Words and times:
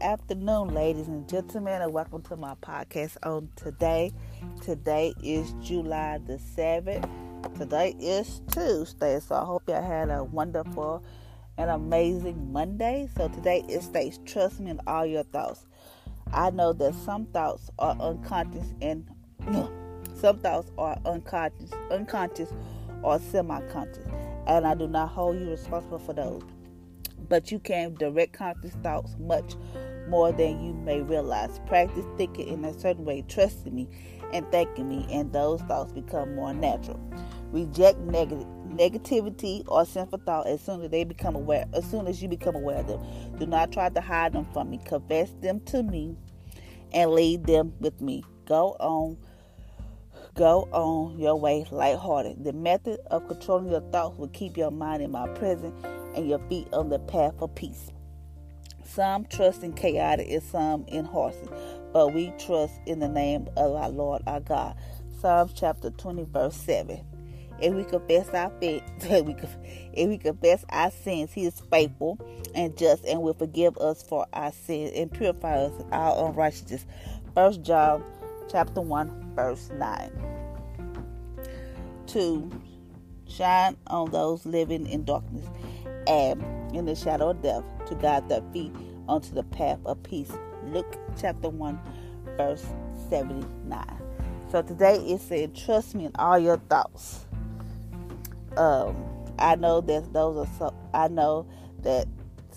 Afternoon, 0.00 0.68
ladies 0.68 1.08
and 1.08 1.28
gentlemen, 1.28 1.80
and 1.80 1.92
welcome 1.92 2.22
to 2.22 2.36
my 2.36 2.54
podcast 2.60 3.16
on 3.22 3.48
today. 3.56 4.12
Today 4.60 5.14
is 5.22 5.54
July 5.62 6.18
the 6.26 6.34
7th. 6.34 7.08
Today 7.58 7.94
is 7.98 8.42
Tuesday, 8.52 9.20
so 9.20 9.34
I 9.34 9.44
hope 9.44 9.62
y'all 9.68 9.82
had 9.82 10.10
a 10.10 10.24
wonderful 10.24 11.02
and 11.56 11.70
amazing 11.70 12.52
Monday. 12.52 13.08
So 13.16 13.28
today 13.28 13.64
it 13.68 13.82
states, 13.82 14.18
Trust 14.26 14.60
me 14.60 14.70
in 14.70 14.80
all 14.86 15.06
your 15.06 15.22
thoughts. 15.24 15.66
I 16.32 16.50
know 16.50 16.72
that 16.74 16.94
some 16.94 17.26
thoughts 17.26 17.70
are 17.78 17.96
unconscious 18.00 18.74
and 18.82 19.08
some 20.14 20.38
thoughts 20.40 20.70
are 20.76 20.98
unconscious, 21.06 21.70
unconscious 21.90 22.52
or 23.02 23.18
semi-conscious, 23.18 24.04
and 24.46 24.66
I 24.66 24.74
do 24.74 24.88
not 24.88 25.10
hold 25.10 25.38
you 25.38 25.50
responsible 25.50 25.98
for 25.98 26.12
those 26.12 26.42
but 27.28 27.50
you 27.50 27.58
can 27.58 27.94
direct 27.94 28.32
conscious 28.32 28.74
thoughts 28.82 29.16
much 29.18 29.54
more 30.08 30.32
than 30.32 30.64
you 30.64 30.72
may 30.72 31.00
realize. 31.02 31.60
Practice 31.66 32.04
thinking 32.16 32.48
in 32.48 32.64
a 32.64 32.78
certain 32.78 33.04
way, 33.04 33.24
trusting 33.28 33.74
me 33.74 33.88
and 34.32 34.50
thanking 34.50 34.88
me, 34.88 35.06
and 35.10 35.32
those 35.32 35.60
thoughts 35.62 35.92
become 35.92 36.34
more 36.34 36.54
natural. 36.54 37.00
Reject 37.52 37.98
negative 37.98 38.46
negativity 38.68 39.64
or 39.68 39.86
sinful 39.86 40.20
thought 40.26 40.46
as 40.46 40.60
soon 40.60 40.82
as 40.82 40.90
they 40.90 41.04
become 41.04 41.34
aware 41.34 41.64
as 41.72 41.88
soon 41.88 42.06
as 42.06 42.22
you 42.22 42.28
become 42.28 42.54
aware 42.54 42.78
of 42.78 42.88
them. 42.88 43.00
Do 43.38 43.46
not 43.46 43.72
try 43.72 43.88
to 43.88 44.00
hide 44.00 44.32
them 44.32 44.46
from 44.52 44.70
me. 44.70 44.80
Confess 44.84 45.32
them 45.40 45.60
to 45.66 45.82
me 45.82 46.16
and 46.92 47.10
lead 47.10 47.46
them 47.46 47.72
with 47.80 48.00
me. 48.00 48.22
Go 48.46 48.76
on 48.80 49.16
go 50.36 50.68
on 50.70 51.18
your 51.18 51.34
way 51.34 51.66
lighthearted. 51.70 52.44
The 52.44 52.52
method 52.52 53.00
of 53.10 53.26
controlling 53.26 53.70
your 53.70 53.80
thoughts 53.80 54.18
will 54.18 54.28
keep 54.28 54.56
your 54.56 54.70
mind 54.70 55.02
in 55.02 55.10
my 55.10 55.26
presence 55.28 55.74
and 56.14 56.28
your 56.28 56.38
feet 56.48 56.68
on 56.72 56.90
the 56.90 56.98
path 56.98 57.34
of 57.40 57.54
peace. 57.54 57.90
Some 58.84 59.24
trust 59.24 59.62
in 59.62 59.72
chaotic 59.72 60.28
and 60.30 60.42
some 60.42 60.84
in 60.88 61.04
horses, 61.04 61.48
but 61.92 62.14
we 62.14 62.32
trust 62.38 62.74
in 62.86 63.00
the 63.00 63.08
name 63.08 63.48
of 63.56 63.74
our 63.74 63.88
Lord 63.88 64.22
our 64.26 64.40
God. 64.40 64.76
Psalms 65.20 65.52
chapter 65.54 65.90
20, 65.90 66.24
verse 66.24 66.56
7. 66.56 67.00
If 67.58 67.74
we 67.74 67.84
confess 67.84 68.28
our 68.28 68.52
faith, 68.60 68.82
if 69.00 70.08
we 70.08 70.18
confess 70.18 70.64
our 70.68 70.90
sins, 70.90 71.32
He 71.32 71.46
is 71.46 71.60
faithful 71.70 72.18
and 72.54 72.76
just 72.76 73.06
and 73.06 73.22
will 73.22 73.34
forgive 73.34 73.78
us 73.78 74.02
for 74.02 74.26
our 74.34 74.52
sins 74.52 74.92
and 74.94 75.10
purify 75.10 75.64
us 75.64 75.72
our 75.90 76.28
unrighteousness. 76.28 76.84
First 77.34 77.62
John 77.62 78.04
chapter 78.48 78.80
1, 78.80 79.32
verse 79.34 79.70
9. 79.74 80.10
2. 82.06 82.50
Shine 83.28 83.76
on 83.88 84.10
those 84.10 84.46
living 84.46 84.86
in 84.86 85.04
darkness 85.04 85.46
and 86.06 86.42
in 86.74 86.84
the 86.86 86.94
shadow 86.94 87.30
of 87.30 87.42
death 87.42 87.64
to 87.86 87.94
guide 87.96 88.28
their 88.28 88.42
feet 88.52 88.72
onto 89.08 89.34
the 89.34 89.42
path 89.44 89.78
of 89.84 90.02
peace. 90.02 90.32
Luke 90.64 90.96
chapter 91.20 91.48
1, 91.48 91.80
verse 92.36 92.64
79. 93.10 93.84
So 94.50 94.62
today 94.62 94.96
it 94.96 95.20
said, 95.20 95.54
Trust 95.54 95.94
me 95.94 96.06
in 96.06 96.12
all 96.16 96.38
your 96.38 96.58
thoughts. 96.58 97.26
Um, 98.56 98.96
I 99.38 99.56
know 99.56 99.80
that 99.82 100.12
those 100.12 100.46
are 100.46 100.50
so 100.58 100.74
I 100.94 101.08
know 101.08 101.46
that 101.82 102.06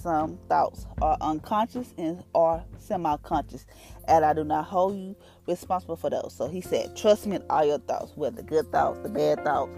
some 0.02 0.40
thoughts 0.48 0.86
are 1.02 1.18
unconscious 1.22 1.94
and 1.98 2.24
are 2.34 2.64
semi-conscious, 2.78 3.66
and 4.08 4.24
I 4.24 4.34
do 4.34 4.44
not 4.44 4.66
hold 4.66 4.96
you 4.96 5.16
responsible 5.48 5.96
for 5.96 6.10
those. 6.10 6.34
So 6.34 6.48
he 6.48 6.62
said, 6.62 6.96
"Trust 6.96 7.28
me 7.28 7.36
in 7.38 7.44
all 7.50 7.66
your 7.66 7.80
thoughts, 7.80 8.14
whether 8.16 8.38
the 8.38 8.44
good 8.44 8.72
thoughts, 8.72 9.00
the 9.00 9.10
bad 9.10 9.44
thoughts, 9.44 9.72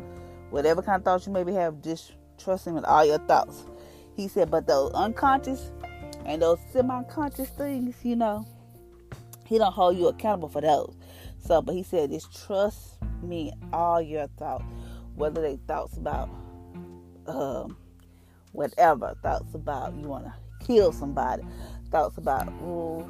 whatever 0.49 0.81
kind 0.81 0.99
of 0.99 1.05
thoughts 1.05 1.25
you 1.25 1.33
maybe 1.33 1.53
have. 1.53 1.81
Just 1.81 2.13
trust 2.37 2.67
him 2.67 2.77
in 2.77 2.85
all 2.85 3.05
your 3.05 3.19
thoughts." 3.19 3.65
He 4.15 4.27
said, 4.27 4.51
"But 4.51 4.67
those 4.67 4.91
unconscious 4.93 5.71
and 6.25 6.41
those 6.41 6.59
semi-conscious 6.71 7.49
things, 7.49 7.95
you 8.03 8.15
know, 8.15 8.45
he 9.45 9.57
don't 9.57 9.73
hold 9.73 9.97
you 9.97 10.07
accountable 10.07 10.49
for 10.49 10.61
those. 10.61 10.95
So, 11.39 11.61
but 11.61 11.73
he 11.73 11.83
said, 11.83 12.11
just 12.11 12.45
trust 12.45 12.97
me 13.23 13.51
in 13.51 13.73
all 13.73 14.01
your 14.01 14.27
thoughts, 14.37 14.65
whether 15.15 15.41
they 15.41 15.57
thoughts 15.67 15.97
about." 15.97 16.29
Um, 17.27 17.77
whatever 18.51 19.15
thoughts 19.21 19.53
about 19.53 19.95
you 19.95 20.07
want 20.07 20.25
to 20.25 20.33
kill 20.65 20.91
somebody, 20.91 21.43
thoughts 21.89 22.17
about 22.17 22.47
ooh, 22.63 23.05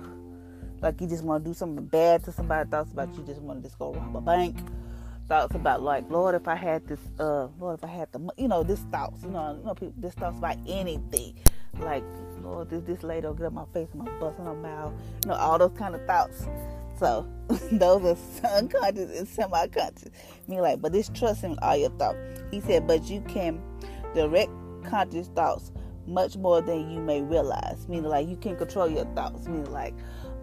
like 0.81 0.99
you 0.99 1.07
just 1.07 1.23
want 1.23 1.43
to 1.43 1.49
do 1.49 1.53
something 1.53 1.85
bad 1.85 2.23
to 2.23 2.31
somebody, 2.31 2.69
thoughts 2.69 2.91
about 2.91 3.15
you 3.15 3.23
just 3.23 3.41
want 3.41 3.61
to 3.61 3.67
just 3.67 3.77
go 3.79 3.93
rob 3.93 4.15
a 4.15 4.21
bank, 4.21 4.57
thoughts 5.27 5.55
about 5.55 5.81
like 5.81 6.09
Lord 6.09 6.35
if 6.35 6.47
I 6.47 6.55
had 6.55 6.87
this, 6.87 6.99
uh, 7.19 7.47
Lord 7.59 7.79
if 7.79 7.83
I 7.83 7.87
had 7.87 8.11
the, 8.11 8.29
you 8.37 8.47
know, 8.47 8.63
this 8.63 8.79
thoughts, 8.91 9.23
you 9.23 9.29
know, 9.29 9.57
you 9.57 9.65
know, 9.65 9.73
people, 9.73 9.93
this 9.97 10.13
thoughts 10.13 10.37
about 10.37 10.57
anything, 10.67 11.37
like 11.79 12.03
Lord 12.43 12.69
this 12.69 12.83
this 12.83 13.03
lady 13.03 13.27
will 13.27 13.33
get 13.33 13.47
up 13.47 13.53
my 13.53 13.65
face 13.73 13.89
and 13.93 14.03
my 14.03 14.19
bust 14.19 14.39
in 14.39 14.45
her 14.45 14.55
mouth, 14.55 14.93
you 15.23 15.29
know, 15.29 15.35
all 15.35 15.57
those 15.57 15.77
kind 15.77 15.95
of 15.95 16.05
thoughts. 16.05 16.47
So 16.99 17.27
those 17.71 18.19
are 18.43 18.57
unconscious 18.57 19.17
and 19.17 19.27
semi-conscious. 19.27 20.11
Me 20.47 20.61
like, 20.61 20.81
but 20.81 20.91
this 20.91 21.09
trust 21.09 21.41
him 21.41 21.57
all 21.61 21.75
your 21.75 21.89
thoughts. 21.91 22.17
He 22.51 22.61
said, 22.61 22.85
but 22.85 23.03
you 23.05 23.21
can 23.21 23.59
direct 24.13 24.51
conscious 24.83 25.27
thoughts 25.29 25.71
much 26.07 26.35
more 26.35 26.61
than 26.61 26.91
you 26.91 26.99
may 26.99 27.21
realize. 27.21 27.87
Meaning, 27.87 28.09
like 28.09 28.27
you 28.27 28.37
can 28.37 28.55
control 28.55 28.89
your 28.89 29.05
thoughts. 29.15 29.47
Meaning, 29.47 29.71
like 29.71 29.93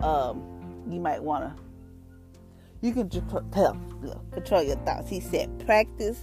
um, 0.00 0.84
you 0.88 1.00
might 1.00 1.22
want 1.22 1.44
to. 1.44 1.62
You 2.80 2.92
can 2.92 3.08
just 3.08 3.28
control 3.28 4.62
your 4.62 4.76
thoughts. 4.76 5.10
He 5.10 5.20
said, 5.20 5.64
practice 5.66 6.22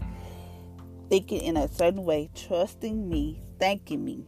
thinking 1.10 1.42
in 1.42 1.58
a 1.58 1.68
certain 1.68 2.04
way, 2.04 2.30
trusting 2.34 3.10
me, 3.10 3.42
thanking 3.60 4.04
me, 4.04 4.26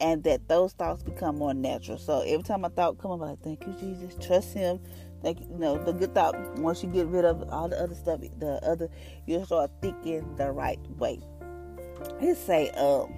and 0.00 0.24
that 0.24 0.48
those 0.48 0.72
thoughts 0.72 1.02
become 1.02 1.36
more 1.36 1.54
natural. 1.54 1.98
So 1.98 2.20
every 2.20 2.42
time 2.42 2.64
a 2.64 2.70
thought 2.70 2.98
come 2.98 3.12
up, 3.12 3.20
like 3.20 3.42
thank 3.42 3.66
you, 3.66 3.74
Jesus, 3.78 4.16
trust 4.24 4.54
Him. 4.54 4.80
Thank 5.22 5.40
you, 5.40 5.46
you 5.50 5.58
know 5.58 5.82
the 5.82 5.92
good 5.92 6.14
thought. 6.14 6.36
Once 6.58 6.82
you 6.82 6.88
get 6.88 7.06
rid 7.06 7.24
of 7.24 7.48
all 7.50 7.68
the 7.68 7.80
other 7.80 7.94
stuff, 7.94 8.20
the 8.38 8.60
other 8.66 8.88
you 9.26 9.44
start 9.44 9.70
thinking 9.80 10.36
the 10.36 10.50
right 10.50 10.80
way. 10.98 11.20
It 12.20 12.36
say, 12.36 12.70
um, 12.70 13.12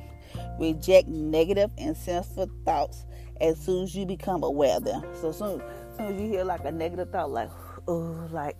reject 0.59 1.09
negative 1.09 1.71
and 1.79 1.97
sinful 1.97 2.51
thoughts 2.65 3.05
as 3.41 3.59
soon 3.59 3.85
as 3.85 3.95
you 3.95 4.07
become 4.07 4.43
aware 4.43 4.77
of 4.77 4.85
them. 4.85 5.05
So 5.21 5.33
soon, 5.33 5.63
soon 5.97 6.07
as 6.07 6.21
you 6.21 6.29
hear 6.29 6.45
like 6.45 6.65
a 6.65 6.73
negative 6.73 7.11
thought, 7.11 7.31
like, 7.31 7.51
oh, 7.87 8.29
like, 8.33 8.57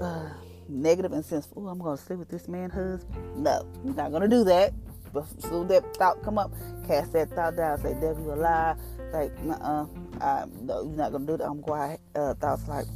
uh, 0.00 0.28
negative 0.68 1.12
and 1.12 1.24
sinful. 1.24 1.66
Oh, 1.66 1.68
I'm 1.68 1.78
gonna 1.78 1.96
sleep 1.96 2.18
with 2.18 2.28
this 2.28 2.48
man 2.48 2.70
husband. 2.70 3.42
No, 3.42 3.66
you're 3.84 3.94
not 3.94 4.12
gonna 4.12 4.28
do 4.28 4.44
that. 4.44 4.72
But 5.12 5.26
soon 5.40 5.68
that 5.68 5.96
thought 5.96 6.22
come 6.22 6.38
up, 6.38 6.52
cast 6.86 7.12
that 7.14 7.30
thought 7.30 7.56
down. 7.56 7.80
Say, 7.80 7.94
devil, 7.94 8.24
you 8.24 8.32
a 8.32 8.34
lie. 8.34 8.76
Like, 9.12 9.32
uh, 9.62 9.86
uh 10.20 10.46
no, 10.60 10.82
you're 10.82 10.96
not 10.96 11.12
gonna 11.12 11.26
do 11.26 11.36
that. 11.38 11.46
I'm 11.46 11.60
going 11.60 11.98
uh, 12.14 12.34
thoughts 12.34 12.68
like, 12.68 12.86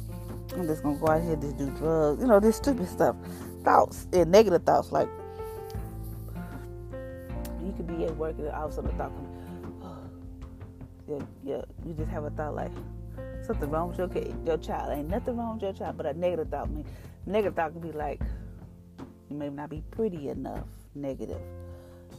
I'm 0.55 0.67
just 0.67 0.83
gonna 0.83 0.97
go 0.97 1.07
out 1.07 1.23
here 1.23 1.35
just 1.35 1.57
do 1.57 1.69
drugs. 1.71 2.21
You 2.21 2.27
know, 2.27 2.39
this 2.39 2.57
stupid 2.57 2.87
stuff. 2.87 3.15
Thoughts 3.63 4.07
and 4.13 4.31
negative 4.31 4.63
thoughts 4.63 4.91
like, 4.91 5.09
you 7.65 7.73
could 7.73 7.87
be 7.87 8.05
at 8.05 8.15
work 8.17 8.37
and 8.37 8.49
all 8.49 8.65
of 8.65 8.71
a 8.71 8.75
sudden 8.75 8.89
a 8.91 8.93
thought 8.93 9.11
comes, 9.15 9.29
yeah, 11.07 11.19
yeah, 11.43 11.61
you 11.85 11.93
just 11.93 12.09
have 12.09 12.23
a 12.25 12.29
thought 12.31 12.55
like 12.55 12.71
something 13.45 13.69
wrong 13.69 13.89
with 13.89 13.97
your 13.97 14.07
kid, 14.07 14.35
your 14.45 14.57
child. 14.57 14.97
Ain't 14.97 15.09
nothing 15.09 15.37
wrong 15.37 15.55
with 15.55 15.63
your 15.63 15.73
child, 15.73 15.97
but 15.97 16.05
a 16.05 16.13
negative 16.13 16.49
thought. 16.49 16.69
Mean, 16.69 16.85
negative 17.25 17.55
thought 17.55 17.71
can 17.71 17.81
be 17.81 17.91
like 17.91 18.21
you 19.29 19.35
may 19.35 19.49
not 19.49 19.69
be 19.69 19.83
pretty 19.91 20.29
enough. 20.29 20.67
Negative. 20.95 21.41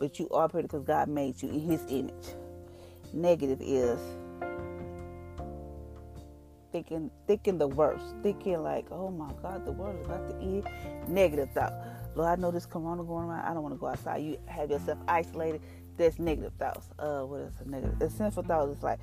but 0.00 0.18
you 0.18 0.28
are 0.30 0.48
pretty 0.48 0.66
because 0.66 0.82
God 0.82 1.08
made 1.08 1.40
you 1.40 1.48
in 1.48 1.60
His 1.60 1.84
image. 1.88 2.34
Negative 3.12 3.60
is 3.60 4.00
thinking 6.72 7.10
thinking 7.28 7.56
the 7.58 7.68
worst, 7.68 8.04
thinking 8.22 8.62
like, 8.62 8.86
oh 8.90 9.10
my 9.10 9.30
God, 9.42 9.64
the 9.64 9.70
world 9.70 9.96
is 10.00 10.06
about 10.06 10.28
to 10.28 10.34
end. 10.44 10.68
Negative 11.08 11.48
thought. 11.54 11.72
Lord, 12.14 12.28
I 12.28 12.40
know 12.40 12.50
this 12.50 12.66
corona 12.66 13.02
going 13.02 13.26
around. 13.26 13.44
I 13.44 13.54
don't 13.54 13.62
want 13.62 13.74
to 13.74 13.78
go 13.78 13.86
outside. 13.86 14.18
You 14.18 14.38
have 14.46 14.70
yourself 14.70 14.98
isolated. 15.08 15.60
That's 15.96 16.18
negative 16.18 16.52
thoughts. 16.58 16.88
Uh, 16.98 17.22
what 17.22 17.40
is 17.40 17.52
a 17.64 17.68
negative? 17.68 18.00
A 18.00 18.10
sinful 18.10 18.42
thought 18.44 18.68
is 18.68 18.82
like 18.82 18.98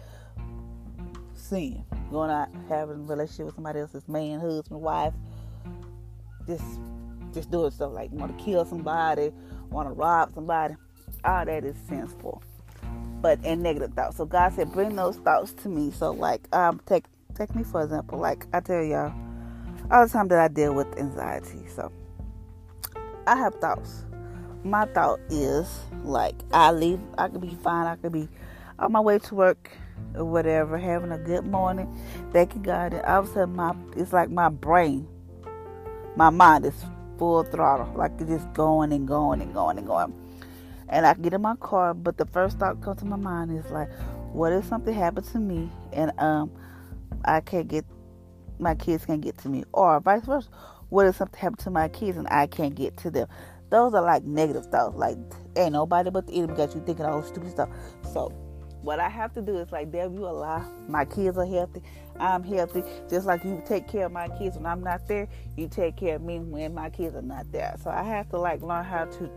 sin, 1.33 1.83
going 2.11 2.29
out 2.29 2.49
having 2.69 2.95
a 2.95 3.03
relationship 3.03 3.47
with 3.47 3.55
somebody 3.55 3.79
else's 3.79 4.07
man, 4.07 4.39
husband, 4.39 4.81
wife, 4.81 5.13
just 6.47 6.63
just 7.33 7.49
doing 7.49 7.71
stuff 7.71 7.93
like 7.93 8.11
want 8.11 8.37
to 8.37 8.43
kill 8.43 8.65
somebody, 8.65 9.31
want 9.69 9.87
to 9.87 9.93
rob 9.93 10.33
somebody. 10.33 10.75
All 11.23 11.45
that 11.45 11.63
is 11.63 11.75
sinful, 11.87 12.41
but 13.21 13.39
and 13.43 13.61
negative 13.61 13.93
thoughts. 13.93 14.17
So 14.17 14.25
God 14.25 14.53
said, 14.53 14.71
bring 14.71 14.95
those 14.95 15.17
thoughts 15.17 15.53
to 15.63 15.69
me. 15.69 15.91
So 15.91 16.11
like, 16.11 16.53
um, 16.53 16.81
take 16.85 17.05
take 17.35 17.55
me 17.55 17.63
for 17.63 17.83
example. 17.83 18.19
Like 18.19 18.45
I 18.53 18.59
tell 18.59 18.83
y'all, 18.83 19.13
all 19.89 20.05
the 20.05 20.11
time 20.11 20.27
that 20.29 20.39
I 20.39 20.47
deal 20.47 20.73
with 20.73 20.87
anxiety. 20.97 21.67
So 21.67 21.91
I 23.27 23.35
have 23.35 23.55
thoughts. 23.55 24.05
My 24.63 24.85
thought 24.85 25.19
is 25.29 25.67
like 26.03 26.35
I 26.51 26.71
leave. 26.71 26.99
I 27.17 27.27
could 27.27 27.41
be 27.41 27.55
fine. 27.63 27.87
I 27.87 27.95
could 27.95 28.11
be 28.11 28.27
on 28.79 28.91
my 28.91 28.99
way 28.99 29.19
to 29.19 29.35
work 29.35 29.71
or 30.15 30.25
whatever, 30.25 30.77
having 30.77 31.11
a 31.11 31.17
good 31.17 31.45
morning. 31.45 31.93
Thanking 32.31 32.63
God. 32.63 32.93
And 32.93 33.05
all 33.05 33.21
of 33.21 33.29
a 33.29 33.33
sudden, 33.33 33.55
my 33.55 33.75
it's 33.95 34.13
like 34.13 34.29
my 34.29 34.49
brain, 34.49 35.07
my 36.15 36.29
mind 36.29 36.65
is 36.65 36.85
full 37.17 37.43
throttle. 37.43 37.91
Like 37.95 38.11
it's 38.19 38.29
just 38.29 38.53
going 38.53 38.91
and 38.93 39.07
going 39.07 39.41
and 39.41 39.53
going 39.53 39.77
and 39.77 39.87
going. 39.87 40.13
And 40.89 41.05
I 41.05 41.13
get 41.13 41.33
in 41.33 41.41
my 41.41 41.55
car, 41.55 41.93
but 41.93 42.17
the 42.17 42.25
first 42.25 42.59
thought 42.59 42.81
comes 42.81 42.99
to 42.99 43.05
my 43.05 43.15
mind 43.15 43.57
is 43.57 43.71
like, 43.71 43.89
what 44.33 44.51
if 44.51 44.65
something 44.65 44.93
happened 44.93 45.27
to 45.27 45.39
me 45.39 45.69
and 45.93 46.11
um 46.19 46.51
I 47.23 47.41
can't 47.41 47.67
get 47.67 47.85
my 48.59 48.75
kids 48.75 49.05
can't 49.05 49.21
get 49.21 49.37
to 49.39 49.49
me, 49.49 49.63
or 49.73 49.99
vice 49.99 50.23
versa. 50.23 50.49
What 50.91 51.07
if 51.07 51.15
something 51.15 51.39
happened 51.39 51.59
to 51.59 51.71
my 51.71 51.87
kids 51.87 52.17
and 52.17 52.27
I 52.29 52.47
can't 52.47 52.75
get 52.75 52.97
to 52.97 53.09
them? 53.09 53.29
Those 53.69 53.93
are 53.93 54.01
like 54.01 54.25
negative 54.25 54.65
thoughts. 54.65 54.97
Like 54.97 55.17
ain't 55.55 55.71
nobody 55.71 56.09
but 56.09 56.27
the 56.27 56.33
enemy 56.33 56.53
got 56.53 56.75
you 56.75 56.83
thinking 56.85 57.05
all 57.05 57.23
stupid 57.23 57.49
stuff. 57.49 57.69
So 58.11 58.27
what 58.81 58.99
I 58.99 59.07
have 59.07 59.33
to 59.35 59.41
do 59.41 59.57
is 59.57 59.71
like, 59.71 59.89
Deb, 59.89 60.13
you 60.13 60.25
allow 60.25 60.69
my 60.89 61.05
kids 61.05 61.37
are 61.37 61.45
healthy. 61.45 61.81
I'm 62.19 62.43
healthy. 62.43 62.83
Just 63.09 63.25
like 63.25 63.41
you 63.45 63.63
take 63.65 63.87
care 63.87 64.07
of 64.07 64.11
my 64.11 64.27
kids 64.37 64.57
when 64.57 64.65
I'm 64.65 64.83
not 64.83 65.07
there, 65.07 65.29
you 65.55 65.69
take 65.69 65.95
care 65.95 66.17
of 66.17 66.23
me 66.23 66.39
when 66.39 66.73
my 66.73 66.89
kids 66.89 67.15
are 67.15 67.21
not 67.21 67.49
there. 67.53 67.73
So 67.81 67.89
I 67.89 68.03
have 68.03 68.27
to 68.31 68.37
like 68.37 68.61
learn 68.61 68.83
how 68.83 69.05
to 69.05 69.29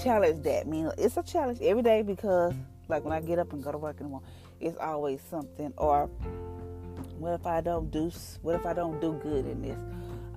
challenge 0.00 0.44
that. 0.44 0.66
I 0.66 0.70
mean, 0.70 0.88
it's 0.98 1.16
a 1.16 1.22
challenge 1.24 1.58
every 1.62 1.82
day 1.82 2.02
because 2.02 2.54
like 2.86 3.02
when 3.02 3.12
I 3.12 3.20
get 3.20 3.40
up 3.40 3.52
and 3.52 3.60
go 3.60 3.72
to 3.72 3.78
work 3.78 3.96
in 3.98 4.04
the 4.04 4.10
morning, 4.10 4.30
it's 4.60 4.78
always 4.78 5.20
something. 5.28 5.72
Or 5.76 6.06
what 7.18 7.32
if 7.32 7.44
I 7.44 7.60
don't 7.60 7.90
do? 7.90 8.12
What 8.42 8.54
if 8.54 8.66
I 8.66 8.72
don't 8.72 9.00
do 9.00 9.18
good 9.20 9.44
in 9.44 9.62
this? 9.62 9.78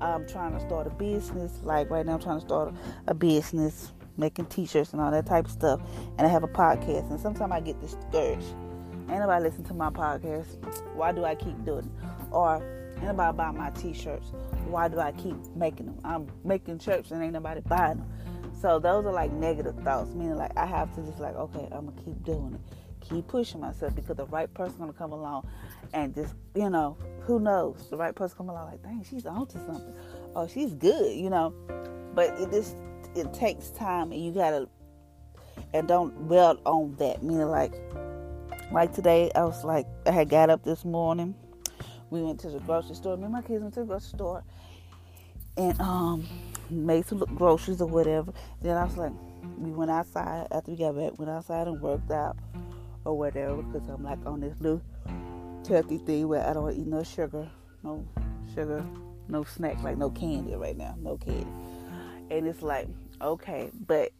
I'm 0.01 0.27
trying 0.27 0.53
to 0.53 0.59
start 0.59 0.87
a 0.87 0.89
business. 0.89 1.59
Like 1.63 1.89
right 1.89 2.05
now, 2.05 2.15
I'm 2.15 2.21
trying 2.21 2.39
to 2.39 2.45
start 2.45 2.73
a 3.07 3.13
business 3.13 3.91
making 4.17 4.45
t-shirts 4.45 4.93
and 4.93 5.01
all 5.01 5.11
that 5.11 5.25
type 5.25 5.45
of 5.45 5.51
stuff 5.51 5.81
and 6.17 6.27
I 6.27 6.29
have 6.29 6.43
a 6.43 6.47
podcast 6.47 7.09
and 7.09 7.19
sometimes 7.19 7.51
I 7.51 7.59
get 7.59 7.79
discouraged. 7.79 8.45
Ain't 9.09 9.19
nobody 9.19 9.43
listen 9.43 9.63
to 9.65 9.73
my 9.73 9.89
podcast. 9.89 10.57
Why 10.95 11.11
do 11.11 11.25
I 11.25 11.35
keep 11.35 11.65
doing 11.65 11.85
it? 11.85 12.07
Or 12.31 12.63
anybody 13.01 13.35
buy 13.35 13.51
my 13.51 13.69
t-shirts. 13.71 14.31
Why 14.67 14.87
do 14.87 14.99
I 14.99 15.11
keep 15.11 15.35
making 15.55 15.87
them? 15.87 15.99
I'm 16.03 16.27
making 16.43 16.79
shirts 16.79 17.11
and 17.11 17.21
ain't 17.21 17.33
nobody 17.33 17.61
buying 17.61 17.97
them. 17.97 18.53
So 18.61 18.79
those 18.79 19.05
are 19.05 19.11
like 19.11 19.31
negative 19.31 19.75
thoughts, 19.83 20.13
meaning 20.13 20.35
like 20.35 20.55
I 20.55 20.65
have 20.65 20.93
to 20.95 21.01
just 21.01 21.19
like, 21.19 21.35
okay, 21.35 21.67
I'm 21.71 21.87
gonna 21.87 22.01
keep 22.03 22.23
doing 22.23 22.53
it. 22.53 22.75
Keep 23.11 23.27
pushing 23.27 23.59
myself 23.59 23.93
because 23.93 24.15
the 24.15 24.25
right 24.27 24.51
person 24.53 24.77
gonna 24.79 24.93
come 24.93 25.11
along 25.11 25.45
and 25.93 26.15
just, 26.15 26.33
you 26.55 26.69
know, 26.69 26.97
who 27.23 27.41
knows? 27.41 27.89
The 27.89 27.97
right 27.97 28.15
person 28.15 28.37
come 28.37 28.49
along 28.49 28.71
like, 28.71 28.81
dang, 28.83 29.03
she's 29.03 29.25
onto 29.25 29.59
something. 29.65 29.93
Oh, 30.33 30.47
she's 30.47 30.73
good, 30.73 31.17
you 31.17 31.29
know. 31.29 31.53
But 32.15 32.29
it 32.39 32.51
just 32.51 32.77
it 33.15 33.33
takes 33.33 33.69
time 33.71 34.13
and 34.13 34.23
you 34.23 34.31
gotta 34.31 34.69
and 35.73 35.89
don't 35.89 36.27
dwell 36.27 36.57
on 36.65 36.95
that. 36.99 37.21
Meaning 37.21 37.49
like 37.49 37.73
like 38.71 38.93
today 38.93 39.29
I 39.35 39.43
was 39.43 39.65
like 39.65 39.87
I 40.05 40.11
had 40.11 40.29
got 40.29 40.49
up 40.49 40.63
this 40.63 40.85
morning. 40.85 41.35
We 42.11 42.21
went 42.21 42.39
to 42.41 42.49
the 42.49 42.59
grocery 42.59 42.95
store. 42.95 43.17
Me 43.17 43.23
and 43.23 43.33
my 43.33 43.41
kids 43.41 43.61
went 43.61 43.73
to 43.73 43.81
the 43.81 43.87
grocery 43.87 44.09
store 44.09 44.43
and 45.57 45.79
um 45.81 46.25
made 46.69 47.05
some 47.05 47.19
groceries 47.35 47.81
or 47.81 47.87
whatever. 47.87 48.31
Then 48.61 48.77
I 48.77 48.85
was 48.85 48.95
like 48.95 49.11
we 49.57 49.71
went 49.71 49.91
outside 49.91 50.47
after 50.51 50.71
we 50.71 50.77
got 50.77 50.95
back, 50.95 51.19
went 51.19 51.29
outside 51.29 51.67
and 51.67 51.81
worked 51.81 52.09
out 52.09 52.37
or 53.05 53.17
whatever 53.17 53.61
because 53.61 53.87
I'm 53.89 54.03
like 54.03 54.19
on 54.25 54.41
this 54.41 54.59
new 54.59 54.81
healthy 55.67 55.97
thing 55.99 56.27
where 56.27 56.45
I 56.45 56.53
don't 56.53 56.71
eat 56.71 56.87
no 56.87 57.03
sugar, 57.03 57.49
no 57.83 58.05
sugar, 58.53 58.83
no 59.27 59.43
snack, 59.43 59.81
like 59.83 59.97
no 59.97 60.09
candy 60.09 60.55
right 60.55 60.77
now, 60.77 60.95
no 61.01 61.17
candy. 61.17 61.47
And 62.29 62.47
it's 62.47 62.61
like, 62.61 62.87
okay, 63.21 63.69
but 63.87 64.11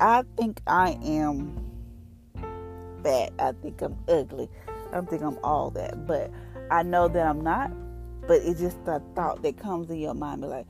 I 0.00 0.24
think 0.36 0.60
I 0.66 0.98
am 1.04 1.64
fat. 3.02 3.32
I 3.38 3.52
think 3.52 3.80
I'm 3.82 3.96
ugly. 4.08 4.48
I 4.88 4.94
don't 4.94 5.08
think 5.08 5.22
I'm 5.22 5.38
all 5.44 5.70
that. 5.70 6.06
But 6.06 6.30
I 6.70 6.82
know 6.82 7.08
that 7.08 7.26
I'm 7.26 7.40
not. 7.40 7.70
But 8.26 8.42
it's 8.42 8.58
just 8.60 8.78
a 8.86 9.00
thought 9.14 9.42
that 9.42 9.58
comes 9.58 9.90
in 9.90 9.98
your 9.98 10.14
mind. 10.14 10.40
Be 10.40 10.48
like, 10.48 10.66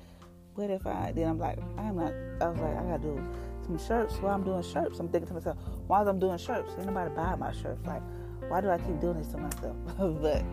what 0.55 0.71
if 0.71 0.87
I? 0.87 1.13
Then 1.15 1.29
I'm 1.29 1.39
like, 1.39 1.59
I'm 1.79 1.97
not. 1.97 2.13
I 2.41 2.49
was 2.49 2.59
like, 2.61 2.77
I 2.77 2.83
gotta 2.83 3.03
do 3.03 3.23
some 3.65 3.79
shirts. 3.79 4.15
Why 4.17 4.33
I'm 4.33 4.45
doing 4.45 4.63
shirts? 4.63 4.99
I'm 4.99 5.09
thinking 5.09 5.29
to 5.29 5.35
myself, 5.35 5.59
why 5.87 6.01
am 6.01 6.09
I 6.09 6.13
doing 6.13 6.39
shirts? 6.39 6.73
Ain't 6.79 6.87
nobody 6.87 7.15
buy 7.15 7.35
my 7.37 7.53
shirts. 7.53 7.85
Like, 7.87 8.03
why 8.49 8.61
do 8.61 8.71
I 8.71 8.79
keep 8.79 9.01
doing 9.01 9.19
this 9.19 9.29
to 9.29 9.39
myself? 9.39 9.77
but 10.23 10.45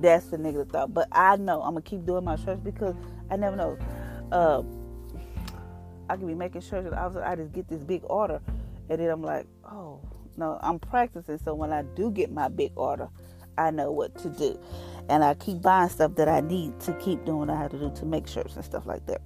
that's 0.00 0.26
the 0.26 0.38
negative 0.38 0.68
thought. 0.68 0.92
But 0.92 1.08
I 1.12 1.36
know 1.36 1.62
I'm 1.62 1.72
gonna 1.72 1.82
keep 1.82 2.04
doing 2.04 2.24
my 2.24 2.36
shirts 2.36 2.60
because 2.62 2.94
I 3.30 3.36
never 3.36 3.56
know. 3.56 3.78
Uh, 4.30 4.62
I 6.08 6.16
can 6.16 6.26
be 6.26 6.34
making 6.34 6.62
sure 6.62 6.82
that 6.82 6.92
I 6.92 7.36
just 7.36 7.52
get 7.52 7.68
this 7.68 7.82
big 7.82 8.02
order, 8.04 8.40
and 8.88 9.00
then 9.00 9.08
I'm 9.08 9.22
like, 9.22 9.46
oh 9.64 10.00
no, 10.36 10.58
I'm 10.62 10.78
practicing. 10.78 11.38
So 11.38 11.54
when 11.54 11.72
I 11.72 11.82
do 11.82 12.10
get 12.10 12.30
my 12.32 12.48
big 12.48 12.72
order, 12.76 13.08
I 13.56 13.70
know 13.70 13.92
what 13.92 14.16
to 14.18 14.28
do, 14.28 14.58
and 15.08 15.22
I 15.22 15.34
keep 15.34 15.62
buying 15.62 15.88
stuff 15.88 16.14
that 16.16 16.28
I 16.28 16.40
need 16.40 16.78
to 16.80 16.92
keep 16.94 17.24
doing 17.24 17.50
I 17.50 17.56
have 17.56 17.70
to 17.70 17.78
do 17.78 17.92
to 17.96 18.06
make 18.06 18.26
shirts 18.26 18.56
and 18.56 18.64
stuff 18.64 18.86
like 18.86 19.06
that. 19.06 19.20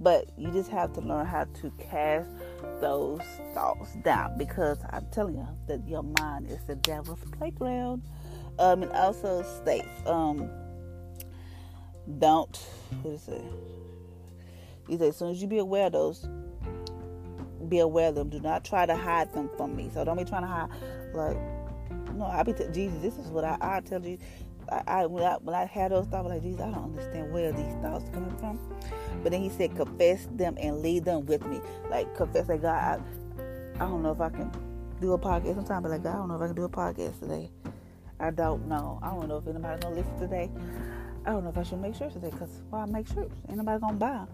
But 0.00 0.30
you 0.38 0.50
just 0.50 0.70
have 0.70 0.92
to 0.94 1.00
learn 1.00 1.26
how 1.26 1.44
to 1.44 1.70
cast 1.78 2.30
those 2.80 3.20
thoughts 3.52 3.94
down 4.02 4.38
because 4.38 4.78
I'm 4.90 5.06
telling 5.12 5.36
you 5.36 5.46
that 5.68 5.86
your 5.86 6.02
mind 6.02 6.50
is 6.50 6.58
the 6.66 6.76
devil's 6.76 7.20
playground. 7.32 8.02
Um, 8.58 8.82
and 8.82 8.92
also 8.92 9.42
states, 9.42 9.88
um, 10.06 10.50
don't 12.18 12.58
what 13.02 13.14
is 13.14 13.28
it? 13.28 13.42
He 14.88 14.98
said, 14.98 15.08
as 15.08 15.16
soon 15.16 15.30
as 15.30 15.40
you 15.40 15.46
be 15.46 15.58
aware 15.58 15.86
of 15.86 15.92
those, 15.92 16.26
be 17.68 17.78
aware 17.78 18.08
of 18.08 18.16
them. 18.16 18.28
Do 18.28 18.40
not 18.40 18.64
try 18.64 18.86
to 18.86 18.96
hide 18.96 19.32
them 19.32 19.48
from 19.56 19.76
me. 19.76 19.90
So 19.92 20.04
don't 20.04 20.16
be 20.16 20.24
trying 20.24 20.42
to 20.42 20.48
hide. 20.48 20.68
Like, 21.14 21.36
no, 22.14 22.24
I 22.24 22.42
be 22.42 22.52
t- 22.52 22.64
Jesus. 22.72 23.00
This 23.00 23.16
is 23.16 23.30
what 23.30 23.44
I, 23.44 23.56
I 23.60 23.80
tell 23.80 24.04
you. 24.04 24.18
I, 24.70 24.82
I, 24.86 25.06
when 25.06 25.24
I 25.24 25.34
when 25.36 25.54
I 25.54 25.64
had 25.64 25.92
those 25.92 26.06
thoughts, 26.06 26.28
like 26.28 26.42
Jesus, 26.42 26.60
I 26.60 26.70
don't 26.70 26.84
understand 26.84 27.32
where 27.32 27.52
these 27.52 27.74
thoughts 27.82 28.08
coming 28.10 28.36
from. 28.38 28.58
But 29.22 29.32
then 29.32 29.42
He 29.42 29.48
said, 29.48 29.76
confess 29.76 30.28
them 30.32 30.56
and 30.60 30.80
lead 30.80 31.04
them 31.04 31.26
with 31.26 31.44
me. 31.46 31.60
Like 31.88 32.14
confess, 32.16 32.48
like 32.48 32.62
God, 32.62 32.74
I, 32.74 33.00
I 33.76 33.88
don't 33.88 34.02
know 34.02 34.12
if 34.12 34.20
I 34.20 34.28
can 34.28 34.50
do 35.00 35.12
a 35.12 35.18
podcast. 35.18 35.56
Sometimes, 35.56 35.82
but 35.82 35.90
like 35.90 36.02
God, 36.02 36.14
I 36.14 36.18
don't 36.18 36.28
know 36.28 36.36
if 36.36 36.42
I 36.42 36.46
can 36.46 36.56
do 36.56 36.64
a 36.64 36.68
podcast 36.68 37.18
today. 37.20 37.50
I 38.20 38.30
don't 38.30 38.68
know. 38.68 39.00
I 39.02 39.10
don't 39.10 39.28
know 39.28 39.38
if 39.38 39.46
anybody's 39.46 39.82
gonna 39.82 39.96
listen 39.96 40.18
today. 40.18 40.50
I 41.24 41.30
don't 41.30 41.44
know 41.44 41.50
if 41.50 41.58
I 41.58 41.62
should 41.62 41.80
make 41.80 41.94
shirts 41.94 42.14
today 42.14 42.30
because 42.30 42.62
why 42.70 42.84
well, 42.84 42.86
make 42.86 43.08
shirts? 43.08 43.34
Ain't 43.48 43.58
nobody 43.58 43.80
gonna 43.80 43.96
buy. 43.96 44.26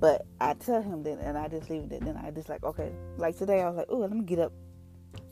But 0.00 0.26
I 0.40 0.54
tell 0.54 0.80
him 0.82 1.02
then, 1.02 1.18
and 1.18 1.36
I 1.36 1.48
just 1.48 1.68
leave 1.68 1.92
it. 1.92 2.02
Then 2.02 2.16
I 2.16 2.30
just 2.30 2.48
like, 2.48 2.64
okay, 2.64 2.90
like 3.18 3.36
today 3.36 3.60
I 3.60 3.68
was 3.68 3.76
like, 3.76 3.86
oh, 3.90 3.98
let 3.98 4.10
me 4.10 4.22
get 4.22 4.38
up 4.38 4.52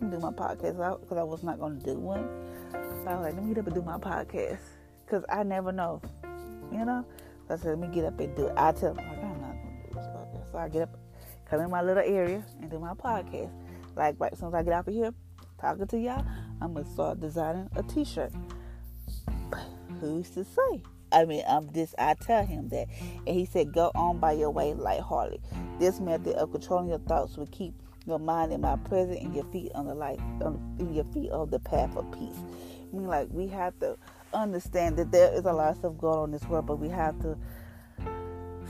do 0.01 0.19
my 0.19 0.31
podcast 0.31 0.81
out 0.83 1.01
because 1.01 1.19
I 1.19 1.23
was 1.23 1.43
not 1.43 1.59
going 1.59 1.79
to 1.79 1.85
do 1.85 1.99
one. 1.99 2.29
So 2.73 3.05
I 3.07 3.15
was 3.15 3.25
like, 3.25 3.35
let 3.35 3.45
me 3.45 3.55
get 3.55 3.59
up 3.61 3.67
and 3.67 3.75
do 3.75 3.83
my 3.83 3.99
podcast 3.99 4.59
because 5.05 5.25
I 5.29 5.43
never 5.43 5.73
know, 5.73 6.01
you 6.73 6.85
know. 6.85 7.05
So 7.47 7.55
I 7.55 7.57
said, 7.57 7.79
let 7.79 7.89
me 7.89 7.95
get 7.95 8.05
up 8.05 8.19
and 8.21 8.35
do 8.37 8.47
it. 8.47 8.55
I 8.57 8.73
tell 8.73 8.91
him 8.91 8.97
like, 8.97 9.23
I'm 9.23 9.41
not 9.41 9.53
going 9.63 9.83
to 9.83 9.89
do 9.89 9.95
this 9.95 10.07
podcast. 10.07 10.53
So 10.53 10.59
I 10.59 10.69
get 10.69 10.83
up, 10.83 10.99
come 11.49 11.61
in 11.61 11.71
my 11.71 11.83
little 11.83 12.03
area 12.05 12.45
and 12.61 12.71
do 12.71 12.79
my 12.79 12.95
podcast. 12.95 13.51
Like 13.97 14.17
right 14.19 14.33
as 14.33 14.39
soon 14.39 14.49
as 14.49 14.55
I 14.55 14.63
get 14.63 14.73
out 14.73 14.87
of 14.87 14.95
here, 14.95 15.13
talking 15.61 15.87
to 15.87 15.99
y'all, 15.99 16.25
I'm 16.61 16.75
gonna 16.75 16.89
start 16.93 17.21
designing 17.21 17.69
a 17.75 17.83
T-shirt. 17.83 18.33
But 19.51 19.61
who's 20.01 20.31
to 20.31 20.45
say? 20.45 20.83
I 21.11 21.25
mean, 21.25 21.43
I'm 21.49 21.73
just, 21.73 21.95
I 21.99 22.15
tell 22.15 22.45
him 22.45 22.69
that. 22.69 22.87
And 23.27 23.37
he 23.37 23.47
said, 23.47 23.73
go 23.73 23.91
on 23.95 24.19
by 24.19 24.33
your 24.33 24.51
way 24.51 24.75
lightheartedly. 24.75 25.41
This 25.79 26.01
method 26.01 26.37
of 26.37 26.53
controlling 26.53 26.89
your 26.89 26.99
thoughts 26.99 27.37
will 27.37 27.47
keep 27.47 27.75
your 28.09 28.19
mind 28.19 28.53
in 28.53 28.61
my 28.61 28.77
presence 28.77 29.21
and 29.23 29.35
your 29.35 29.45
feet 29.53 29.71
on 29.75 29.87
the 29.87 29.95
light, 29.95 30.19
on, 30.43 30.77
your 30.93 31.05
feet 31.13 31.31
on 31.31 31.51
the 31.51 31.61
path 31.61 31.97
of 31.97 32.11
peace. 32.13 32.39
I 32.93 32.97
mean, 32.97 33.07
like, 33.07 33.29
we 33.31 33.47
have 33.49 33.79
to 33.81 33.97
understand 34.33 34.97
that 34.97 35.13
there 35.13 35.33
is 35.33 35.45
a 35.45 35.53
lot 35.53 35.71
of 35.71 35.77
stuff 35.77 35.99
going 35.99 36.19
on 36.19 36.25
in 36.27 36.33
this 36.33 36.45
world, 36.45 36.67
but 36.67 36.79
we 36.79 36.89
have 36.89 37.21
to 37.21 37.37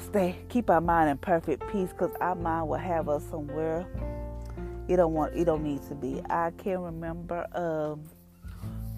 stay 0.07 0.37
keep 0.49 0.71
our 0.71 0.81
mind 0.81 1.11
in 1.11 1.19
perfect 1.19 1.63
peace 1.73 1.91
because 1.91 2.13
our 2.21 2.37
mind 2.37 2.69
will 2.69 2.79
have 2.79 3.09
us 3.09 3.25
somewhere 3.31 3.85
it 4.89 4.97
don't 4.97 5.13
want 5.13 5.35
it 5.37 5.45
don't 5.45 5.63
need 5.63 5.83
to 5.89 5.95
be. 5.95 6.23
I 6.31 6.51
can 6.57 6.81
remember 6.81 7.47
um, 7.55 8.05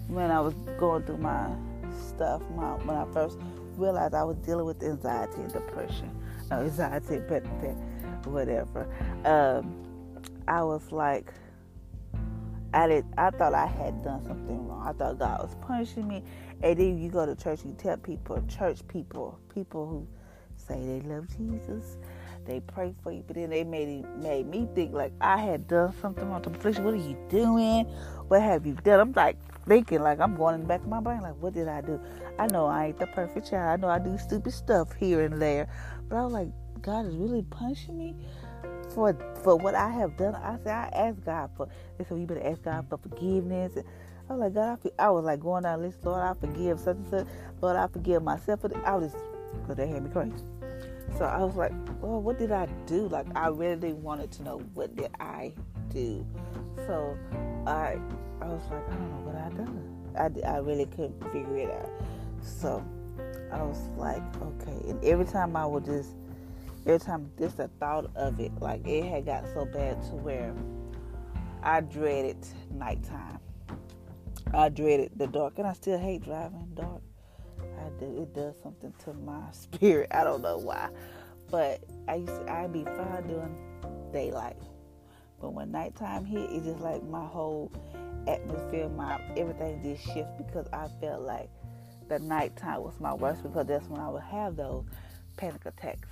when 0.07 0.31
I 0.31 0.39
was 0.39 0.53
going 0.79 1.03
through 1.03 1.17
my 1.17 1.49
stuff, 2.07 2.41
my, 2.55 2.73
when 2.85 2.95
I 2.95 3.05
first 3.11 3.37
realized 3.75 4.13
I 4.13 4.23
was 4.23 4.37
dealing 4.37 4.65
with 4.65 4.81
anxiety 4.83 5.41
and 5.41 5.51
depression. 5.51 6.09
Anxiety, 6.49 7.21
but 7.27 7.43
whatever. 8.25 8.87
Um, 9.25 9.90
I 10.47 10.63
was 10.63 10.91
like, 10.91 11.33
I 12.73 12.87
did. 12.87 13.05
I 13.17 13.31
thought 13.31 13.53
I 13.53 13.65
had 13.65 14.03
done 14.03 14.23
something 14.23 14.67
wrong. 14.67 14.87
I 14.87 14.93
thought 14.93 15.19
God 15.19 15.41
was 15.41 15.55
punishing 15.61 16.07
me. 16.07 16.23
And 16.63 16.79
then 16.79 16.97
you 16.97 17.09
go 17.09 17.25
to 17.25 17.35
church, 17.35 17.65
you 17.65 17.75
tell 17.77 17.97
people, 17.97 18.41
church 18.47 18.87
people, 18.87 19.39
people 19.53 19.87
who 19.87 20.07
say 20.55 20.75
they 20.75 21.01
love 21.07 21.27
Jesus, 21.35 21.97
they 22.45 22.59
pray 22.59 22.93
for 23.03 23.11
you, 23.11 23.23
but 23.27 23.35
then 23.35 23.49
they 23.49 23.63
made 23.63 24.05
made 24.17 24.47
me 24.47 24.67
think 24.73 24.93
like 24.93 25.11
I 25.21 25.37
had 25.37 25.67
done 25.67 25.93
something 26.01 26.29
wrong. 26.29 26.41
What 26.41 26.65
are 26.65 26.95
you 26.95 27.17
doing? 27.29 27.85
What 28.27 28.41
have 28.41 28.65
you 28.65 28.73
done? 28.73 28.99
I'm 28.99 29.11
like 29.13 29.37
thinking 29.67 30.01
like 30.01 30.19
I'm 30.19 30.35
going 30.35 30.55
in 30.55 30.61
the 30.61 30.67
back 30.67 30.81
of 30.81 30.87
my 30.87 31.01
brain 31.01 31.21
like, 31.21 31.35
what 31.39 31.53
did 31.53 31.67
I 31.67 31.81
do? 31.81 31.99
I 32.39 32.47
know 32.47 32.65
I 32.65 32.87
ain't 32.87 32.99
the 32.99 33.07
perfect 33.07 33.49
child. 33.49 33.79
I 33.79 33.81
know 33.81 33.91
I 33.91 33.99
do 33.99 34.17
stupid 34.17 34.53
stuff 34.53 34.93
here 34.93 35.21
and 35.21 35.41
there, 35.41 35.67
but 36.09 36.15
I 36.17 36.23
was 36.23 36.33
like, 36.33 36.49
God 36.81 37.05
is 37.05 37.15
really 37.15 37.43
punishing 37.43 37.97
me 37.97 38.15
for 38.93 39.15
for 39.43 39.55
what 39.55 39.75
I 39.75 39.89
have 39.89 40.17
done. 40.17 40.35
I 40.35 40.57
said 40.63 40.67
I 40.67 40.89
asked 40.93 41.25
God 41.25 41.49
for. 41.55 41.67
They 41.97 42.05
said 42.05 42.19
you 42.19 42.25
better 42.25 42.45
ask 42.45 42.63
God 42.63 42.85
for 42.89 42.97
forgiveness. 42.97 43.77
I 44.29 44.33
was 44.33 44.39
like, 44.39 44.53
God, 44.53 44.79
I, 44.99 45.05
I 45.05 45.09
was 45.09 45.25
like 45.25 45.39
going 45.39 45.63
down 45.63 45.81
the 45.81 45.87
list. 45.87 46.05
Lord, 46.05 46.21
I 46.21 46.33
forgive 46.39 46.79
such 46.79 46.97
and 46.97 47.07
such. 47.09 47.27
Lord, 47.61 47.75
I 47.75 47.87
forgive 47.87 48.23
myself. 48.23 48.61
I 48.85 48.95
was 48.95 49.13
because 49.61 49.75
they 49.75 49.87
had 49.87 50.03
me 50.03 50.09
crazy. 50.09 50.33
So 51.17 51.25
I 51.25 51.39
was 51.39 51.55
like, 51.55 51.73
well, 52.01 52.21
what 52.21 52.39
did 52.39 52.51
I 52.51 52.67
do? 52.85 53.07
Like, 53.07 53.27
I 53.35 53.49
really 53.49 53.93
wanted 53.93 54.31
to 54.33 54.43
know 54.43 54.59
what 54.73 54.95
did 54.95 55.11
I 55.19 55.53
do. 55.89 56.25
So 56.87 57.17
I, 57.67 57.99
I 58.41 58.45
was 58.45 58.63
like, 58.71 58.87
I 58.89 58.93
don't 58.93 59.11
know 59.11 59.31
what 59.31 59.35
I 59.35 59.49
done. 59.49 60.43
I, 60.45 60.49
I 60.49 60.57
really 60.59 60.85
couldn't 60.85 61.21
figure 61.31 61.57
it 61.57 61.71
out. 61.71 61.89
So 62.41 62.83
I 63.51 63.61
was 63.61 63.77
like, 63.97 64.23
okay. 64.41 64.89
And 64.89 65.03
every 65.03 65.25
time 65.25 65.55
I 65.55 65.65
would 65.65 65.85
just, 65.85 66.11
every 66.85 66.99
time 66.99 67.31
just 67.37 67.57
the 67.57 67.67
thought 67.79 68.09
of 68.15 68.39
it, 68.39 68.51
like 68.59 68.85
it 68.87 69.05
had 69.05 69.25
got 69.25 69.45
so 69.53 69.65
bad 69.65 70.01
to 70.03 70.15
where 70.15 70.53
I 71.63 71.81
dreaded 71.81 72.37
nighttime. 72.73 73.39
I 74.53 74.69
dreaded 74.69 75.11
the 75.15 75.27
dark, 75.27 75.57
and 75.59 75.67
I 75.67 75.73
still 75.73 75.99
hate 75.99 76.23
driving 76.23 76.71
dark. 76.73 77.01
I 77.59 77.89
do. 77.99 78.21
It 78.23 78.33
does 78.33 78.55
something 78.61 78.93
to 79.05 79.13
my 79.13 79.41
spirit. 79.51 80.09
I 80.11 80.23
don't 80.23 80.41
know 80.41 80.57
why, 80.57 80.89
but 81.49 81.83
I 82.07 82.15
used 82.15 82.27
to, 82.27 82.51
I'd 82.51 82.73
be 82.73 82.83
fine 82.83 83.27
doing 83.27 83.55
daylight, 84.11 84.57
but 85.39 85.53
when 85.53 85.71
nighttime 85.71 86.25
hit, 86.25 86.49
it's 86.51 86.65
just 86.65 86.79
like 86.79 87.03
my 87.03 87.25
whole 87.25 87.71
atmosphere, 88.27 88.89
my 88.89 89.21
everything 89.37 89.81
just 89.83 90.03
shifts 90.13 90.33
because 90.37 90.67
I 90.73 90.87
felt 90.99 91.23
like 91.23 91.49
the 92.09 92.19
nighttime 92.19 92.83
was 92.83 92.99
my 92.99 93.13
worst 93.13 93.43
because 93.43 93.67
that's 93.67 93.87
when 93.87 94.01
I 94.01 94.09
would 94.09 94.23
have 94.23 94.57
those 94.57 94.83
panic 95.37 95.65
attacks 95.65 96.09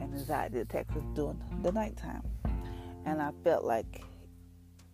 and 0.00 0.14
anxiety 0.14 0.60
attacks 0.60 0.94
was 0.94 1.04
during 1.14 1.40
the 1.62 1.72
nighttime, 1.72 2.22
and 3.04 3.20
I 3.20 3.30
felt 3.44 3.64
like 3.64 4.02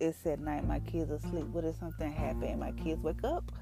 it's 0.01 0.27
at 0.27 0.41
night. 0.41 0.67
My 0.67 0.81
kids 0.81 1.11
are 1.11 1.17
asleep. 1.17 1.47
What 1.47 1.65
if 1.65 1.77
something 1.77 2.13
happened? 2.13 2.61
My 2.61 2.73
kids 2.73 3.03
wake 3.03 3.25
up, 3.25 3.53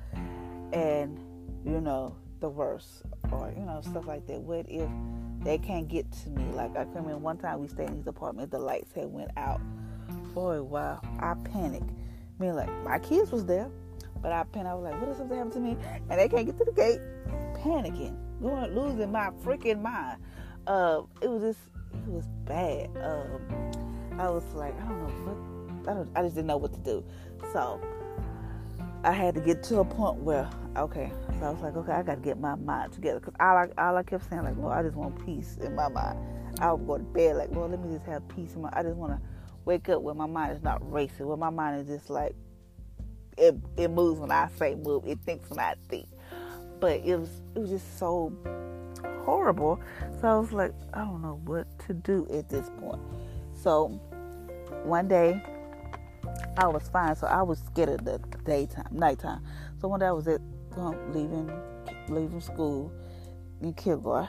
and 0.72 1.18
you 1.64 1.80
know, 1.80 2.16
the 2.40 2.48
worst 2.48 3.02
or, 3.30 3.52
you 3.56 3.64
know, 3.64 3.80
stuff 3.82 4.06
like 4.06 4.26
that. 4.26 4.40
What 4.40 4.66
if 4.68 4.88
they 5.42 5.58
can't 5.58 5.88
get 5.88 6.10
to 6.24 6.30
me? 6.30 6.44
Like 6.54 6.76
I 6.76 6.84
come 6.86 7.08
in 7.08 7.20
one 7.22 7.38
time 7.38 7.60
we 7.60 7.68
stayed 7.68 7.88
in 7.88 7.98
these 7.98 8.06
apartments, 8.06 8.50
the 8.50 8.58
lights 8.58 8.92
had 8.92 9.06
went 9.06 9.30
out. 9.36 9.60
Boy, 10.34 10.62
wow, 10.62 11.00
I 11.20 11.34
panicked. 11.44 11.90
I 11.90 12.42
mean 12.42 12.54
like 12.56 12.70
my 12.84 12.98
kids 12.98 13.30
was 13.30 13.44
there, 13.44 13.70
but 14.22 14.32
I 14.32 14.44
panicked. 14.44 14.70
I 14.70 14.74
was 14.74 14.84
like, 14.84 15.00
what 15.00 15.10
if 15.10 15.16
something 15.18 15.36
happened 15.36 15.52
to 15.54 15.60
me? 15.60 15.76
And 16.08 16.18
they 16.18 16.28
can't 16.28 16.46
get 16.46 16.56
to 16.58 16.64
the 16.64 16.72
gate. 16.72 17.00
Panicking. 17.54 18.16
Going 18.40 18.74
losing 18.74 19.12
my 19.12 19.30
freaking 19.44 19.82
mind. 19.82 20.18
Uh, 20.66 21.02
it 21.20 21.30
was 21.30 21.42
just 21.42 21.60
it 22.06 22.12
was 22.12 22.26
bad. 22.44 22.88
Um, 22.98 24.20
I 24.20 24.28
was 24.28 24.44
like, 24.54 24.74
I 24.80 24.88
don't 24.88 25.00
know 25.00 25.32
what 25.32 25.90
I 25.90 25.94
don't 25.94 26.10
I 26.16 26.22
just 26.22 26.34
didn't 26.34 26.48
know 26.48 26.56
what 26.56 26.72
to 26.74 26.80
do. 26.80 27.04
So 27.52 27.80
I 29.02 29.12
had 29.12 29.34
to 29.34 29.40
get 29.40 29.62
to 29.64 29.80
a 29.80 29.84
point 29.84 30.16
where 30.18 30.48
okay, 30.76 31.10
so 31.38 31.46
I 31.46 31.50
was 31.50 31.62
like, 31.62 31.76
okay, 31.76 31.92
I 31.92 32.02
got 32.02 32.16
to 32.16 32.20
get 32.20 32.38
my 32.38 32.54
mind 32.54 32.92
together 32.92 33.20
because 33.20 33.34
all 33.40 33.56
I, 33.56 33.68
all 33.78 33.96
I 33.96 34.02
kept 34.02 34.28
saying 34.28 34.44
like, 34.44 34.56
Lord, 34.56 34.76
I 34.76 34.82
just 34.82 34.96
want 34.96 35.24
peace 35.24 35.56
in 35.60 35.74
my 35.74 35.88
mind. 35.88 36.18
I 36.60 36.72
would 36.72 36.86
go 36.86 36.98
to 36.98 37.04
bed 37.04 37.36
like, 37.36 37.50
Lord, 37.52 37.70
let 37.70 37.80
me 37.80 37.94
just 37.94 38.06
have 38.06 38.26
peace 38.28 38.54
in 38.54 38.62
my. 38.62 38.70
I 38.72 38.82
just 38.82 38.96
want 38.96 39.12
to 39.12 39.20
wake 39.64 39.88
up 39.88 40.02
where 40.02 40.14
my 40.14 40.26
mind 40.26 40.52
is 40.52 40.62
not 40.62 40.78
racing, 40.90 41.26
where 41.26 41.36
my 41.36 41.50
mind 41.50 41.80
is 41.80 41.86
just 41.86 42.10
like 42.10 42.34
it. 43.38 43.56
It 43.76 43.90
moves 43.90 44.20
when 44.20 44.30
I 44.30 44.48
say 44.58 44.74
move. 44.74 45.04
It 45.06 45.18
thinks 45.24 45.48
when 45.48 45.58
I 45.58 45.74
think. 45.88 46.08
But 46.78 47.00
it 47.04 47.16
was 47.16 47.30
it 47.54 47.60
was 47.60 47.70
just 47.70 47.98
so 47.98 48.32
horrible. 49.30 49.80
So 50.20 50.28
I 50.28 50.38
was 50.38 50.52
like, 50.52 50.72
I 50.92 51.04
don't 51.04 51.22
know 51.22 51.40
what 51.44 51.66
to 51.86 51.94
do 51.94 52.26
at 52.32 52.48
this 52.48 52.68
point. 52.80 53.00
So 53.54 53.88
one 54.84 55.06
day 55.06 55.40
I 56.56 56.66
was 56.66 56.88
fine, 56.88 57.14
so 57.14 57.26
I 57.26 57.42
was 57.42 57.60
scared 57.60 57.90
of 57.90 58.04
the 58.04 58.18
daytime, 58.44 58.88
nighttime. 58.90 59.42
So 59.80 59.88
one 59.88 60.00
day 60.00 60.06
I 60.06 60.12
was 60.12 60.26
at 60.26 60.40
um, 60.76 60.96
leaving 61.14 61.50
leaving 62.08 62.40
school 62.40 62.92
in 63.60 63.72
Kilgore, 63.74 64.28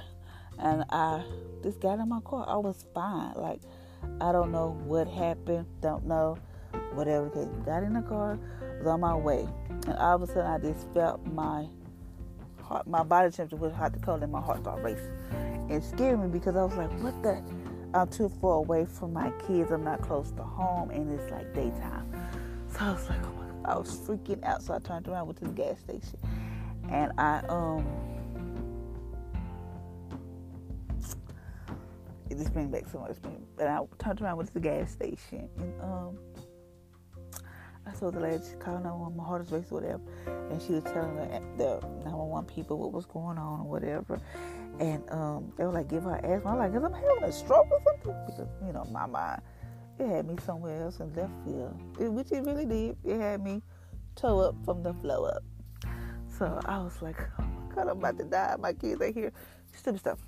and 0.60 0.86
I 0.92 1.24
just 1.64 1.80
got 1.80 2.00
in 2.00 2.08
my 2.08 2.22
car. 2.22 2.46
I 2.48 2.58
was 2.58 2.86
fine. 2.94 3.34
Like 3.36 3.62
I 4.20 4.32
don't 4.32 4.52
know 4.52 4.80
what 4.86 5.08
happened. 5.08 5.66
Don't 5.82 6.06
know 6.06 6.38
whatever. 6.94 7.30
Cause 7.30 7.48
got 7.66 7.84
in 7.84 7.94
the 7.94 8.02
car, 8.02 8.38
was 8.78 8.88
on 8.88 9.00
my 9.00 9.16
way, 9.16 9.48
and 9.88 9.98
all 9.98 10.16
of 10.16 10.22
a 10.22 10.28
sudden 10.28 10.46
I 10.46 10.60
just 10.60 10.88
felt 10.94 11.26
my 11.26 11.66
heart, 12.72 12.88
my 12.88 13.04
body 13.04 13.30
temperature 13.32 13.58
was 13.62 13.74
hot 13.74 13.94
to 13.94 14.00
cold, 14.00 14.24
and 14.24 14.32
my 14.32 14.42
heart 14.42 14.62
started 14.62 14.84
racing. 14.84 15.68
It 15.70 15.84
scared 15.84 16.20
me 16.20 16.28
because 16.28 16.56
I 16.56 16.64
was 16.64 16.76
like, 16.76 16.92
"What 17.02 17.22
the." 17.24 17.42
I'm 17.94 18.08
too 18.08 18.30
far 18.30 18.54
away 18.54 18.86
from 18.86 19.12
my 19.12 19.32
kids. 19.46 19.70
I'm 19.70 19.84
not 19.84 20.02
close 20.02 20.32
to 20.32 20.44
home, 20.44 20.92
and 20.92 21.12
it's 21.20 21.30
like 21.30 21.54
daytime. 21.54 22.10
So 22.70 22.78
I 22.80 22.94
was 22.94 23.10
like, 23.10 23.20
oh 23.26 23.34
my. 23.64 23.74
I 23.74 23.78
was 23.78 23.94
freaking 23.94 24.44
out. 24.44 24.64
So 24.64 24.74
I 24.74 24.80
turned 24.80 25.08
around, 25.08 25.28
went 25.28 25.40
to 25.40 25.46
the 25.46 25.52
gas 25.52 25.80
station, 25.80 26.20
and 26.90 27.12
I 27.18 27.40
um. 27.50 27.86
It 32.30 32.38
just 32.38 32.54
brings 32.54 32.72
back 32.72 32.88
so 32.88 33.00
much. 33.00 33.18
But 33.58 33.68
I 33.68 33.82
turned 34.00 34.22
around, 34.22 34.38
went 34.38 34.48
to 34.48 34.54
the 34.54 34.62
gas 34.62 34.92
station, 34.92 35.50
and 35.58 35.82
um. 35.82 36.18
I 37.92 37.94
saw 38.00 38.10
the 38.10 38.20
lady 38.20 38.38
called 38.60 38.84
911, 38.84 39.18
my 39.18 39.24
heart 39.24 39.42
is 39.42 39.52
racing, 39.52 39.70
whatever. 39.70 40.02
And 40.50 40.62
she 40.62 40.74
was 40.74 40.84
telling 40.84 41.16
the, 41.16 41.28
the 41.58 41.80
911 42.06 42.54
people 42.54 42.78
what 42.78 42.94
was 42.94 43.06
going 43.06 43.38
on 43.38 43.62
or 43.62 43.66
whatever. 43.66 44.20
And 44.80 45.04
um, 45.12 45.52
they 45.58 45.66
were 45.66 45.74
like, 45.74 45.90
give 45.90 46.04
her 46.04 46.16
asthma. 46.24 46.52
I'm 46.52 46.58
like, 46.58 46.72
because 46.72 46.86
I'm 46.86 46.94
having 46.94 47.24
a 47.24 47.32
stroke 47.32 47.68
or 47.70 47.82
something. 47.86 48.16
Because, 48.26 48.48
you 48.66 48.72
know, 48.72 48.86
my 48.92 49.06
mind, 49.06 49.42
it 50.00 50.08
had 50.08 50.26
me 50.26 50.36
somewhere 50.46 50.84
else 50.84 51.00
in 51.00 51.14
left 51.14 51.32
field, 51.46 51.78
it, 52.00 52.12
which 52.12 52.32
it 52.32 52.44
really 52.46 52.66
did. 52.66 52.98
It 53.04 53.20
had 53.20 53.44
me 53.44 53.62
toe 54.16 54.40
up 54.40 54.56
from 54.64 54.84
the 54.84 54.94
flow 54.94 55.26
up. 55.26 55.44
So 56.38 56.60
I 56.66 56.80
was 56.80 57.02
like, 57.02 57.20
oh 57.40 57.44
my 57.44 57.76
God, 57.76 57.88
I'm 57.90 57.98
about 57.98 58.18
to 58.20 58.24
die. 58.24 58.56
My 58.58 58.74
kids 58.74 59.02
are 59.02 59.12
here. 59.12 59.34
Stupid 59.76 60.00
stuff. 60.00 60.20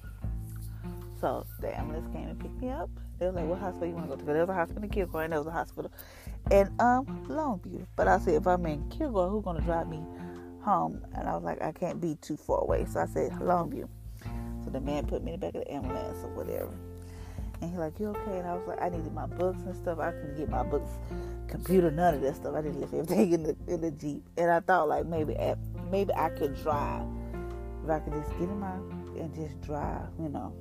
So 1.19 1.45
the 1.61 1.77
ambulance 1.77 2.07
came 2.13 2.27
and 2.27 2.39
picked 2.39 2.61
me 2.61 2.69
up. 2.69 2.89
They 3.19 3.27
were 3.27 3.31
like, 3.31 3.45
what 3.45 3.59
hospital 3.59 3.87
you 3.87 3.93
want 3.93 4.09
to 4.09 4.15
go 4.15 4.19
to? 4.19 4.25
There 4.25 4.41
was 4.41 4.49
a 4.49 4.53
hospital 4.53 4.83
in 4.83 4.89
Kilgore 4.89 5.23
and 5.23 5.33
there 5.33 5.39
was 5.39 5.47
a 5.47 5.51
hospital 5.51 5.91
in 6.51 6.67
um, 6.79 7.25
Longview. 7.29 7.85
But 7.95 8.07
I 8.07 8.17
said, 8.19 8.35
if 8.35 8.47
I'm 8.47 8.65
in 8.65 8.89
Kilgore, 8.89 9.29
who's 9.29 9.43
going 9.43 9.57
to 9.57 9.63
drive 9.63 9.87
me 9.87 10.03
home? 10.61 11.05
And 11.15 11.27
I 11.27 11.33
was 11.35 11.43
like, 11.43 11.61
I 11.61 11.71
can't 11.71 12.01
be 12.01 12.15
too 12.21 12.37
far 12.37 12.59
away. 12.59 12.85
So 12.85 12.99
I 12.99 13.05
said, 13.05 13.31
Longview. 13.33 13.87
So 14.63 14.69
the 14.69 14.81
man 14.81 15.05
put 15.05 15.23
me 15.23 15.33
in 15.33 15.39
the 15.39 15.45
back 15.45 15.55
of 15.55 15.65
the 15.65 15.71
ambulance 15.71 16.23
or 16.23 16.29
whatever. 16.29 16.73
And 17.61 17.69
he's 17.69 17.79
like, 17.79 17.99
You 17.99 18.07
okay? 18.07 18.39
And 18.39 18.47
I 18.47 18.55
was 18.55 18.67
like, 18.67 18.81
I 18.81 18.89
needed 18.89 19.13
my 19.13 19.25
books 19.25 19.61
and 19.63 19.75
stuff. 19.75 19.99
I 19.99 20.11
couldn't 20.11 20.37
get 20.37 20.49
my 20.49 20.63
books, 20.63 20.91
computer, 21.47 21.91
none 21.91 22.15
of 22.15 22.21
that 22.21 22.35
stuff. 22.35 22.55
I 22.55 22.61
didn't 22.61 22.81
leave 22.81 22.93
everything 22.93 23.31
in 23.33 23.43
the 23.43 23.55
in 23.67 23.81
the 23.81 23.91
Jeep. 23.91 24.23
And 24.37 24.51
I 24.51 24.59
thought 24.59 24.89
like 24.89 25.05
maybe 25.05 25.35
maybe 25.89 26.13
I 26.13 26.29
could 26.29 26.55
drive. 26.61 27.05
If 27.83 27.89
I 27.89 27.99
could 27.99 28.13
just 28.13 28.31
get 28.31 28.49
in 28.49 28.59
my 28.59 28.73
and 29.19 29.33
just 29.35 29.61
drive, 29.61 30.07
you 30.19 30.29
know. 30.29 30.53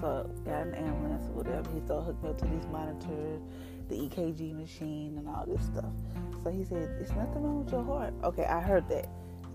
So 0.00 0.30
got 0.44 0.66
an 0.66 0.74
ambulance 0.74 1.26
or 1.28 1.32
whatever. 1.32 1.70
He 1.72 1.80
started 1.80 2.04
hooking 2.04 2.30
up 2.30 2.38
to 2.38 2.44
these 2.46 2.66
monitors, 2.66 3.42
the 3.88 3.94
EKG 3.96 4.54
machine 4.54 5.16
and 5.18 5.28
all 5.28 5.44
this 5.46 5.64
stuff. 5.64 5.92
So 6.42 6.50
he 6.50 6.64
said, 6.64 6.96
"It's 7.00 7.12
nothing 7.12 7.42
wrong 7.42 7.64
with 7.64 7.72
your 7.72 7.84
heart. 7.84 8.14
Okay, 8.22 8.44
I 8.44 8.60
heard 8.60 8.88
that. 8.88 9.08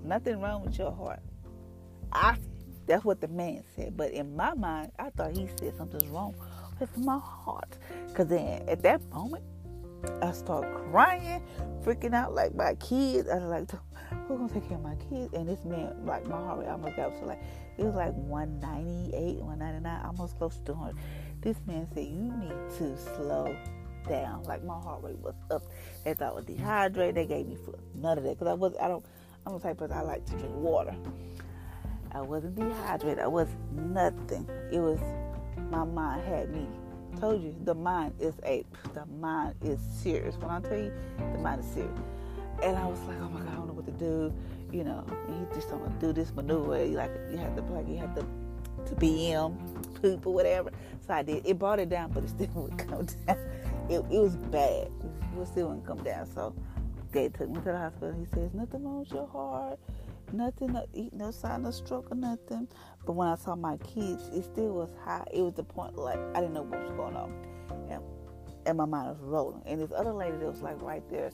Nothing 0.04 0.42
wrong 0.42 0.64
with 0.64 0.78
your 0.78 0.92
heart. 0.92 1.20
I 2.12 2.38
that's 2.88 3.06
what 3.06 3.22
the 3.22 3.28
man 3.28 3.64
said. 3.76 3.96
But 3.96 4.12
in 4.12 4.36
my 4.36 4.56
mind, 4.56 4.92
I 4.98 5.12
thought 5.12 5.38
he 5.38 5.48
said 5.60 5.78
something's 5.78 6.08
wrong 6.08 6.34
with 6.80 6.98
my 6.98 7.20
heart. 7.20 7.78
Because 8.08 8.28
then 8.28 8.68
at 8.68 8.82
that 8.82 9.02
moment, 9.12 9.44
I 10.22 10.32
start 10.32 10.66
crying, 10.92 11.44
freaking 11.84 12.16
out 12.16 12.34
like 12.34 12.56
my 12.56 12.74
kids. 12.76 13.30
I 13.30 13.36
was 13.36 13.50
like, 13.50 13.70
who's 14.30 14.52
gonna 14.52 14.54
take 14.54 14.70
care 14.70 14.78
of 14.78 14.84
my 14.84 14.96
kids? 15.10 15.34
And 15.34 15.48
this 15.48 15.66
man, 15.66 16.06
like 16.06 16.26
my 16.28 16.38
heart 16.38 16.60
rate 16.60 16.68
almost 16.68 16.96
got 16.96 17.18
to 17.20 17.26
like 17.26 17.42
it 17.78 17.84
was 17.84 17.96
like 17.96 18.14
198, 18.14 19.38
199, 19.38 20.06
almost 20.06 20.38
close 20.38 20.58
to 20.58 20.66
200. 20.66 20.96
This 21.42 21.58
man 21.66 21.88
said, 21.94 22.06
"You 22.06 22.32
need 22.32 22.78
to 22.78 22.98
slow 23.16 23.56
down." 24.08 24.44
Like 24.44 24.64
my 24.64 24.80
heart 24.80 25.04
rate 25.04 25.18
was 25.20 25.36
up. 25.50 25.64
They 26.04 26.14
thought 26.14 26.32
I 26.32 26.36
was 26.36 26.46
dehydrated. 26.46 27.16
They 27.16 27.26
gave 27.26 27.48
me 27.48 27.56
food. 27.56 27.80
None 27.96 28.18
of 28.18 28.24
that 28.24 28.38
because 28.38 28.48
I 28.48 28.54
was. 28.54 28.74
I 28.80 28.88
don't. 28.88 29.06
I'm 29.46 29.54
the 29.54 29.60
type 29.60 29.72
of 29.72 29.90
person 29.90 29.98
I 29.98 30.02
like 30.02 30.26
to 30.26 30.32
drink 30.34 30.56
water. 30.56 30.96
I 32.12 32.22
wasn't 32.22 32.56
dehydrated. 32.56 33.20
I 33.20 33.28
was 33.28 33.48
nothing. 33.72 34.48
It 34.72 34.80
was 34.80 35.00
my 35.70 35.84
mind 35.84 36.24
had 36.28 36.54
me. 36.54 36.68
Told 37.20 37.42
you 37.42 37.56
the 37.64 37.74
mind 37.74 38.14
is 38.20 38.36
a 38.46 38.66
the 38.94 39.06
mind 39.06 39.56
is 39.62 39.80
serious. 39.80 40.36
When 40.38 40.52
I 40.52 40.60
tell 40.62 40.78
you 40.78 40.94
the 41.18 41.40
mind 41.40 41.62
is 41.62 41.72
serious. 41.72 42.00
And 42.64 42.78
I 42.78 42.86
was 42.86 43.00
like, 43.02 43.18
oh 43.22 43.30
my 43.30 43.40
god, 43.40 43.50
I 43.50 43.56
don't 43.56 43.68
know 43.68 43.74
what 43.74 43.86
to 43.86 43.92
do. 43.92 44.34
You 44.72 44.84
know, 44.84 45.06
he 45.28 45.56
just 45.56 45.70
don't 45.70 46.00
do 46.00 46.14
this 46.14 46.34
maneuver. 46.34 46.86
Like 46.86 47.12
you 47.32 47.38
had 47.38 47.56
to 47.56 47.62
like 47.64 47.88
you 47.88 47.98
had 47.98 48.16
to 48.16 48.26
to 48.86 48.96
BM 48.96 50.02
poop 50.02 50.26
or 50.26 50.34
whatever. 50.34 50.72
So 51.06 51.14
I 51.14 51.24
did. 51.24 51.46
It 51.46 51.60
brought 51.60 51.80
it 51.80 51.90
down, 51.90 52.12
but 52.12 52.24
it 52.24 52.30
still 52.30 52.48
wouldn't 52.56 52.88
come 52.88 53.06
down. 53.06 53.38
It, 53.90 54.06
it 54.12 54.20
was 54.20 54.36
bad. 54.36 54.90
It 55.40 55.48
still 55.48 55.68
wouldn't 55.68 55.86
come 55.86 56.04
down. 56.04 56.26
So 56.34 56.54
they 57.12 57.30
took 57.30 57.50
me 57.50 57.56
to 57.56 57.62
the 57.62 57.78
hospital. 57.78 58.14
He 58.20 58.26
says 58.36 58.54
nothing 58.54 58.84
wrong 58.84 59.00
with 59.00 59.12
your 59.12 59.28
heart 59.28 59.80
nothing, 60.34 60.78
no 61.14 61.32
sign 61.32 61.66
of 61.66 61.74
stroke 61.74 62.12
or 62.12 62.16
nothing. 62.16 62.68
But 63.06 63.14
when 63.14 63.28
I 63.28 63.36
saw 63.36 63.56
my 63.56 63.78
kids, 63.78 64.30
it 64.34 64.44
still 64.44 64.74
was 64.74 64.90
high. 65.04 65.26
It 65.34 65.42
was 65.42 65.54
the 65.54 65.64
point 65.64 65.98
like 65.98 66.20
I 66.36 66.42
didn't 66.42 66.54
know 66.54 66.64
what 66.64 66.82
was 66.82 66.92
going 66.92 67.16
on, 67.16 67.34
and 68.70 68.78
my 68.78 68.86
mind 68.86 69.10
was 69.10 69.20
rolling. 69.22 69.62
And 69.66 69.82
this 69.82 69.92
other 69.92 70.14
lady 70.14 70.38
that 70.38 70.46
was 70.46 70.62
like 70.62 70.82
right 70.82 71.04
there, 71.10 71.32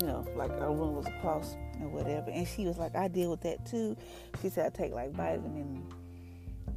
you 0.00 0.06
know, 0.06 0.26
like 0.36 0.50
our 0.52 0.72
room 0.72 0.94
was 0.94 1.06
across 1.06 1.56
and 1.74 1.92
whatever. 1.92 2.30
And 2.30 2.46
she 2.46 2.64
was 2.64 2.78
like, 2.78 2.96
I 2.96 3.08
deal 3.08 3.30
with 3.30 3.42
that 3.42 3.66
too. 3.66 3.96
She 4.40 4.48
said 4.48 4.66
I 4.66 4.76
take 4.76 4.92
like 4.92 5.12
vitamin, 5.12 5.86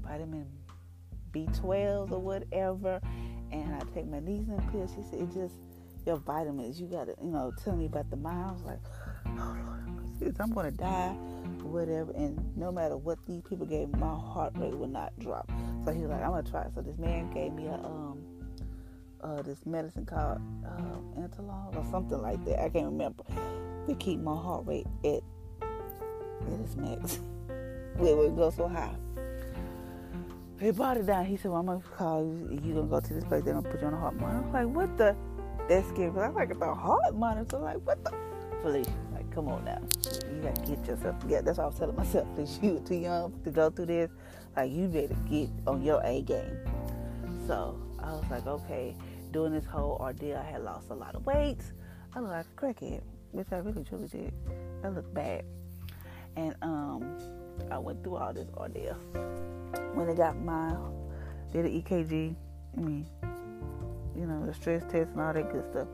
vitamin 0.03 0.47
B12 1.31 2.11
or 2.11 2.19
whatever, 2.19 2.99
and 3.51 3.75
I 3.75 3.79
take 3.93 4.07
magnesium 4.07 4.61
pills. 4.71 4.91
She 4.95 5.03
said 5.09 5.21
it 5.21 5.33
just 5.33 5.55
your 6.05 6.17
vitamins. 6.17 6.81
You 6.81 6.87
gotta, 6.87 7.15
you 7.21 7.29
know, 7.29 7.53
tell 7.63 7.75
me 7.75 7.85
about 7.85 8.09
the 8.09 8.17
mind. 8.17 8.49
I 8.49 8.51
was 8.51 8.63
like, 8.63 8.79
oh 9.27 9.57
Lord, 9.65 10.35
I'm 10.39 10.53
gonna 10.53 10.71
die 10.71 11.15
whatever. 11.63 12.11
And 12.11 12.39
no 12.57 12.71
matter 12.71 12.97
what 12.97 13.19
these 13.25 13.41
people 13.47 13.65
gave 13.65 13.89
me, 13.89 13.99
my 13.99 14.15
heart 14.15 14.53
rate 14.57 14.75
would 14.75 14.91
not 14.91 15.17
drop. 15.19 15.49
So 15.85 15.91
he 15.91 16.01
was 16.01 16.09
like, 16.09 16.21
I'm 16.21 16.31
gonna 16.31 16.49
try. 16.49 16.65
So 16.73 16.81
this 16.81 16.97
man 16.97 17.31
gave 17.31 17.53
me 17.53 17.67
a 17.67 17.75
um 17.75 18.19
uh 19.23 19.41
this 19.41 19.65
medicine 19.65 20.05
called 20.05 20.39
uh, 20.65 21.77
or 21.77 21.85
something 21.89 22.21
like 22.21 22.43
that. 22.45 22.59
I 22.63 22.69
can't 22.69 22.85
remember. 22.85 23.23
To 23.87 23.95
keep 23.95 24.19
my 24.19 24.35
heart 24.35 24.65
rate 24.65 24.87
at 25.03 25.21
at 25.61 26.59
its 26.59 26.75
max. 26.75 27.19
Where 27.97 28.15
would 28.15 28.35
go 28.35 28.49
so 28.51 28.67
high. 28.67 28.95
He 30.59 30.71
brought 30.71 30.97
it 30.97 31.07
down. 31.07 31.25
He 31.25 31.37
said, 31.37 31.51
well, 31.51 31.59
I'm 31.59 31.65
gonna 31.65 31.81
call 31.97 32.23
you. 32.23 32.59
You 32.63 32.73
gonna 32.75 32.87
go 32.87 32.99
to 32.99 33.13
this 33.13 33.23
place? 33.23 33.43
They're 33.43 33.53
gonna 33.53 33.67
put 33.67 33.81
you 33.81 33.87
on 33.87 33.93
a 33.93 33.97
heart 33.97 34.15
monitor. 34.15 34.37
I 34.37 34.45
was 34.45 34.53
like, 34.53 34.75
what 34.75 34.97
the? 34.97 35.15
That's 35.67 35.87
scary. 35.89 36.11
I 36.19 36.27
am 36.27 36.35
like 36.35 36.57
the 36.57 36.73
heart 36.73 37.15
monitor. 37.15 37.57
Like, 37.57 37.77
what 37.85 38.03
the? 38.03 38.13
Felicia, 38.61 38.91
like, 39.11 39.29
Come 39.33 39.47
on 39.47 39.65
now. 39.65 39.81
You 40.29 40.41
got 40.41 40.55
to 40.55 40.61
get 40.61 40.85
yourself 40.85 41.19
together. 41.19 41.43
That's 41.45 41.57
what 41.57 41.63
I 41.63 41.67
was 41.67 41.79
telling 41.79 41.95
myself. 41.95 42.27
That 42.35 42.59
you 42.61 42.73
were 42.73 42.79
too 42.81 42.95
young 42.95 43.33
to 43.43 43.49
go 43.49 43.69
through 43.69 43.87
this. 43.87 44.11
Like, 44.55 44.71
you 44.71 44.87
better 44.87 45.15
get 45.29 45.49
on 45.65 45.81
your 45.81 46.01
A 46.03 46.21
game. 46.21 46.57
So 47.47 47.81
I 47.99 48.11
was 48.13 48.25
like, 48.29 48.45
okay. 48.45 48.95
Doing 49.31 49.53
this 49.53 49.65
whole 49.65 49.97
ordeal, 50.01 50.37
I 50.37 50.43
had 50.43 50.63
lost 50.63 50.89
a 50.89 50.93
lot 50.93 51.15
of 51.15 51.25
weight. 51.25 51.59
I 52.13 52.19
looked 52.19 52.33
like 52.33 52.45
a 52.45 52.61
crackhead, 52.61 53.01
which 53.31 53.47
I 53.51 53.57
really 53.57 53.83
truly 53.83 54.07
did. 54.07 54.33
I 54.83 54.89
looked 54.89 55.13
bad. 55.13 55.45
And 56.35 56.55
um, 56.61 57.17
I 57.71 57.77
went 57.77 58.03
through 58.03 58.17
all 58.17 58.33
this 58.33 58.49
ordeal. 58.55 58.95
When 59.93 60.07
they 60.07 60.15
got 60.15 60.37
my, 60.37 60.75
did 61.53 61.65
an 61.65 61.81
EKG, 61.81 62.35
I 62.77 62.79
mean, 62.81 63.05
you 64.15 64.25
know, 64.25 64.45
the 64.45 64.53
stress 64.53 64.83
test 64.83 65.11
and 65.11 65.21
all 65.21 65.33
that 65.33 65.49
good 65.51 65.65
stuff. 65.71 65.87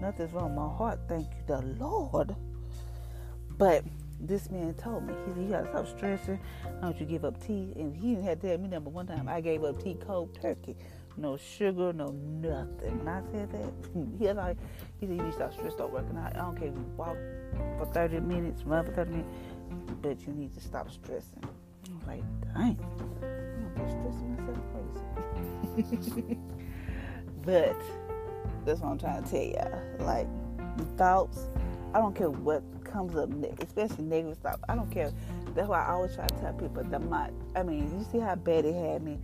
Nothing's 0.00 0.32
wrong 0.32 0.54
with 0.54 0.58
my 0.58 0.76
heart, 0.76 1.00
thank 1.08 1.26
you 1.26 1.42
the 1.46 1.62
Lord. 1.80 2.36
But 3.56 3.84
this 4.20 4.50
man 4.50 4.74
told 4.74 5.04
me, 5.04 5.14
he 5.26 5.32
said, 5.32 5.42
You 5.42 5.48
gotta 5.48 5.68
stop 5.68 5.88
stressing. 5.88 6.38
Don't 6.80 6.98
you 7.00 7.06
give 7.06 7.24
up 7.24 7.44
tea? 7.44 7.72
And 7.76 7.96
he 7.96 8.14
had 8.14 8.40
to 8.40 8.48
tell 8.48 8.58
me 8.58 8.68
number 8.68 8.90
one 8.90 9.06
time 9.06 9.28
I 9.28 9.40
gave 9.40 9.64
up 9.64 9.82
tea 9.82 9.94
cold 9.94 10.38
turkey. 10.40 10.76
No 11.18 11.36
sugar, 11.36 11.92
no 11.92 12.06
nothing. 12.06 12.98
When 12.98 13.08
I 13.08 13.20
said 13.32 13.50
that, 13.50 13.72
he 14.18 14.26
was 14.26 14.36
like, 14.36 14.56
he 15.00 15.06
said, 15.06 15.16
You 15.16 15.22
need 15.22 15.32
to 15.32 15.32
stop 15.32 15.52
start 15.72 15.92
working 15.92 16.16
out. 16.16 16.36
I 16.36 16.38
don't 16.38 16.56
care 16.56 16.68
if 16.68 16.74
you 16.74 16.86
walk 16.96 17.16
for 17.76 17.86
30 17.92 18.20
minutes, 18.20 18.62
run 18.62 18.84
for 18.84 18.92
30 18.92 19.10
minutes, 19.10 19.28
but 20.00 20.24
you 20.24 20.32
need 20.32 20.54
to 20.54 20.60
stop 20.60 20.88
stressing. 20.90 21.42
I 21.42 21.94
was 21.94 22.06
like, 22.06 22.54
dang, 22.54 22.78
I'm 23.22 23.74
gonna 23.74 23.90
stressing 23.90 24.36
myself 24.36 24.58
crazy. 25.74 26.38
but 27.42 27.76
that's 28.64 28.80
what 28.80 28.90
I'm 28.92 28.98
trying 28.98 29.24
to 29.24 29.28
tell 29.28 29.42
y'all. 29.42 30.06
Like, 30.06 30.28
thoughts, 30.96 31.48
I 31.94 31.98
don't 31.98 32.14
care 32.14 32.30
what 32.30 32.62
comes 32.84 33.16
up, 33.16 33.30
especially 33.60 34.04
negative 34.04 34.36
stuff. 34.36 34.60
I 34.68 34.74
don't 34.74 34.90
care. 34.90 35.10
That's 35.54 35.68
why 35.68 35.84
I 35.84 35.92
always 35.92 36.14
try 36.14 36.26
to 36.26 36.34
tell 36.36 36.52
people 36.52 36.84
that 36.84 37.02
my, 37.02 37.30
I 37.56 37.62
mean, 37.62 37.90
you 37.98 38.06
see 38.12 38.18
how 38.18 38.34
bad 38.34 38.64
it 38.64 38.74
had 38.74 39.02
me. 39.02 39.18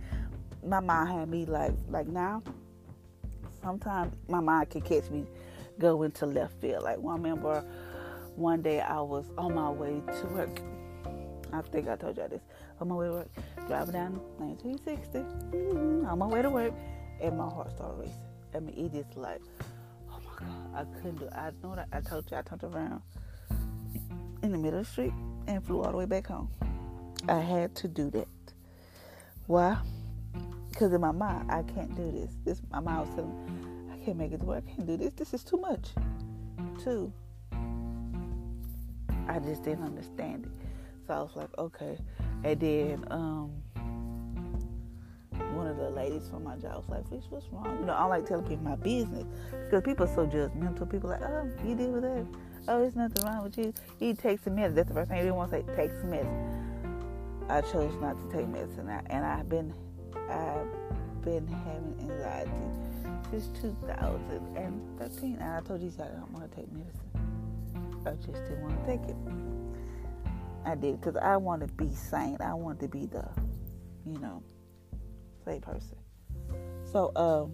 My 0.65 0.79
mind 0.79 1.09
had 1.09 1.29
me 1.29 1.45
like, 1.45 1.73
like 1.89 2.07
now. 2.07 2.41
Sometimes 3.61 4.15
my 4.27 4.39
mind 4.39 4.69
can 4.69 4.81
catch 4.81 5.09
me 5.09 5.25
go 5.79 6.03
into 6.03 6.25
left 6.25 6.59
field. 6.61 6.83
Like 6.83 6.97
one 6.99 7.21
remember 7.21 7.63
one 8.35 8.61
day 8.61 8.81
I 8.81 9.01
was 9.01 9.25
on 9.37 9.55
my 9.55 9.69
way 9.69 10.01
to 10.05 10.27
work. 10.27 10.59
I 11.53 11.61
think 11.61 11.87
I 11.87 11.95
told 11.95 12.17
y'all 12.17 12.27
this. 12.27 12.41
On 12.81 12.87
my 12.89 12.95
way 12.95 13.07
to 13.07 13.13
work, 13.13 13.29
driving 13.67 13.93
down 13.93 14.13
1960, 14.37 15.19
mm-hmm, 15.19 16.05
on 16.05 16.19
my 16.19 16.25
way 16.25 16.41
to 16.41 16.49
work, 16.49 16.73
and 17.21 17.37
my 17.37 17.45
heart 17.45 17.71
started 17.71 17.97
racing. 17.97 18.15
I 18.53 18.59
mean, 18.59 18.91
it 18.93 18.97
is 18.97 19.05
like, 19.15 19.41
oh 20.11 20.19
my 20.25 20.45
God, 20.45 20.75
I 20.75 20.97
couldn't 20.97 21.19
do. 21.19 21.25
It. 21.25 21.33
I 21.33 21.51
know 21.63 21.75
that 21.75 21.87
I 21.93 22.01
told 22.01 22.29
you 22.29 22.37
I 22.37 22.41
turned 22.41 22.63
around 22.63 23.01
in 24.43 24.51
the 24.51 24.57
middle 24.57 24.79
of 24.79 24.85
the 24.85 24.91
street 24.91 25.13
and 25.47 25.65
flew 25.65 25.81
all 25.81 25.91
the 25.91 25.97
way 25.97 26.05
back 26.05 26.27
home. 26.27 26.49
I 27.29 27.39
had 27.39 27.73
to 27.75 27.87
do 27.87 28.09
that. 28.11 28.27
Why? 29.47 29.77
Because 30.75 30.91
in 30.91 30.99
my 30.99 31.13
mind, 31.13 31.49
I 31.49 31.63
can't 31.63 31.95
do 31.95 32.11
this. 32.11 32.35
This 32.43 32.61
my 32.69 32.81
mind 32.81 33.07
was 33.07 33.15
telling 33.15 33.31
me, 33.31 33.93
I 33.93 33.97
can't 34.03 34.17
make 34.17 34.33
it 34.33 34.41
to 34.41 34.45
work. 34.45 34.65
I 34.67 34.75
can't 34.75 34.85
do 34.85 34.97
this. 34.97 35.13
This 35.13 35.33
is 35.33 35.41
too 35.41 35.55
much. 35.55 35.91
Two, 36.83 37.13
I 39.29 39.39
just 39.39 39.63
didn't 39.63 39.85
understand 39.85 40.45
it. 40.45 40.51
So 41.07 41.13
I 41.13 41.21
was 41.21 41.31
like, 41.35 41.57
okay. 41.57 41.97
And 42.43 42.59
then 42.59 43.05
um, 43.09 43.51
one 45.55 45.67
of 45.67 45.77
the 45.77 45.89
ladies 45.91 46.27
from 46.29 46.43
my 46.43 46.57
job 46.57 46.75
was 46.75 46.89
like, 46.89 47.09
Fish, 47.09 47.23
what's 47.29 47.47
wrong? 47.53 47.77
You 47.79 47.85
know, 47.85 47.93
I 47.93 48.03
like 48.03 48.25
telling 48.25 48.45
people 48.45 48.65
my 48.65 48.75
business 48.75 49.23
because 49.63 49.81
people 49.81 50.05
are 50.05 50.13
so 50.13 50.27
judgmental. 50.27 50.91
People 50.91 51.13
are 51.13 51.19
like, 51.19 51.29
oh, 51.29 51.67
you 51.67 51.75
deal 51.75 51.91
with 51.91 52.03
that 52.03 52.25
oh, 52.67 52.79
there's 52.79 52.95
nothing 52.95 53.25
wrong 53.25 53.43
with 53.43 53.57
you. 53.57 53.73
He 53.99 54.13
takes 54.13 54.43
some 54.43 54.55
medicine. 54.55 54.75
That's 54.75 54.89
the 54.89 54.93
first 54.93 55.09
thing 55.09 55.23
he 55.23 55.31
want 55.31 55.51
to 55.51 55.57
say, 55.57 55.75
take 55.75 55.91
medicine. 56.03 57.45
I 57.49 57.61
chose 57.61 57.93
not 58.01 58.17
to 58.17 58.35
take 58.35 58.47
medicine, 58.47 58.89
and 58.89 59.25
I've 59.25 59.47
been, 59.47 59.73
I've 60.29 60.67
been 61.23 61.47
having 61.47 61.95
anxiety 61.99 62.51
since 63.31 63.47
2013. 63.61 65.37
And 65.39 65.43
I 65.43 65.61
told 65.61 65.81
you 65.81 65.91
I 65.99 66.07
don't 66.07 66.31
want 66.31 66.49
to 66.49 66.55
take 66.55 66.71
medicine. 66.71 67.01
I 68.05 68.11
just 68.11 68.45
didn't 68.45 68.61
want 68.61 68.79
to 68.79 68.91
take 68.91 69.09
it. 69.09 69.15
I 70.65 70.75
did 70.75 70.99
because 70.99 71.15
I 71.17 71.37
want 71.37 71.61
to 71.61 71.67
be 71.67 71.93
sane. 71.93 72.37
I 72.39 72.53
want 72.53 72.79
to 72.79 72.87
be 72.87 73.05
the, 73.05 73.27
you 74.05 74.19
know, 74.19 74.43
sane 75.43 75.61
person. 75.61 75.97
So, 76.91 77.11
um, 77.15 77.53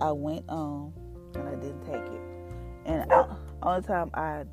I 0.00 0.10
went 0.10 0.44
on 0.48 0.92
and 1.34 1.48
I 1.48 1.54
didn't 1.56 1.84
take 1.84 1.94
it. 1.94 2.20
And 2.84 3.12
I, 3.12 3.36
only 3.62 3.82
time 3.86 4.10
I 4.14 4.44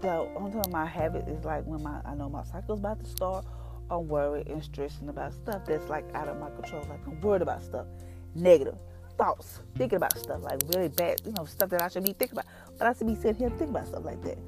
the 0.00 0.28
only 0.36 0.52
time 0.52 0.74
I 0.74 0.86
have 0.86 1.14
it 1.14 1.28
is 1.28 1.44
like 1.44 1.64
when 1.64 1.82
my 1.82 2.00
I 2.04 2.14
know 2.14 2.28
my 2.28 2.44
cycle's 2.44 2.80
about 2.80 3.00
to 3.00 3.10
start. 3.10 3.44
I'm 3.90 4.06
worried 4.06 4.48
and 4.48 4.62
stressing 4.62 5.08
about 5.08 5.32
stuff 5.32 5.62
that's 5.66 5.88
like 5.88 6.04
out 6.14 6.28
of 6.28 6.38
my 6.38 6.50
control. 6.50 6.86
Like 6.90 7.00
I'm 7.06 7.20
worried 7.20 7.42
about 7.42 7.62
stuff, 7.62 7.86
negative 8.34 8.76
thoughts, 9.16 9.60
thinking 9.76 9.96
about 9.96 10.16
stuff 10.16 10.42
like 10.42 10.60
really 10.74 10.88
bad, 10.88 11.20
you 11.24 11.32
know, 11.32 11.44
stuff 11.46 11.70
that 11.70 11.82
I 11.82 11.88
should 11.88 12.04
be 12.04 12.12
thinking 12.12 12.38
about. 12.38 12.46
But 12.78 12.86
I 12.86 12.92
should 12.92 13.06
be 13.06 13.14
sitting 13.14 13.36
here 13.36 13.48
thinking 13.48 13.70
about 13.70 13.86
stuff 13.86 14.04
like 14.04 14.22
that. 14.22 14.38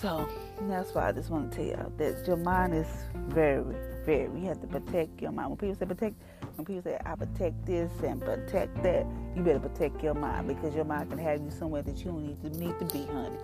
So 0.00 0.28
that's 0.68 0.94
why 0.94 1.08
I 1.08 1.12
just 1.12 1.30
want 1.30 1.50
to 1.50 1.56
tell 1.56 1.66
you 1.66 1.92
that 1.96 2.26
your 2.26 2.36
mind 2.36 2.74
is 2.74 2.86
very, 3.14 3.64
very. 4.04 4.30
You 4.38 4.46
have 4.46 4.60
to 4.60 4.66
protect 4.66 5.20
your 5.20 5.32
mind. 5.32 5.48
When 5.48 5.56
people 5.56 5.74
say 5.74 5.86
protect 5.86 6.14
when 6.58 6.64
people 6.64 6.82
say, 6.82 6.98
I 7.04 7.14
protect 7.14 7.66
this 7.66 7.90
and 8.02 8.20
protect 8.20 8.82
that, 8.82 9.06
you 9.36 9.42
better 9.42 9.60
protect 9.60 10.02
your 10.02 10.14
mind 10.14 10.48
because 10.48 10.74
your 10.74 10.84
mind 10.84 11.10
can 11.10 11.18
have 11.18 11.40
you 11.40 11.50
somewhere 11.50 11.82
that 11.82 11.98
you 11.98 12.06
don't 12.06 12.26
need 12.26 12.42
to 12.42 12.58
need 12.58 12.78
to 12.80 12.84
be, 12.86 13.06
honey. 13.06 13.38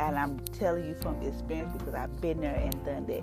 And 0.00 0.16
I'm 0.16 0.38
telling 0.58 0.86
you 0.86 0.94
from 1.02 1.20
experience 1.20 1.76
because 1.76 1.92
I've 1.92 2.20
been 2.22 2.40
there 2.40 2.54
and 2.54 2.72
done 2.86 3.06
that. 3.06 3.22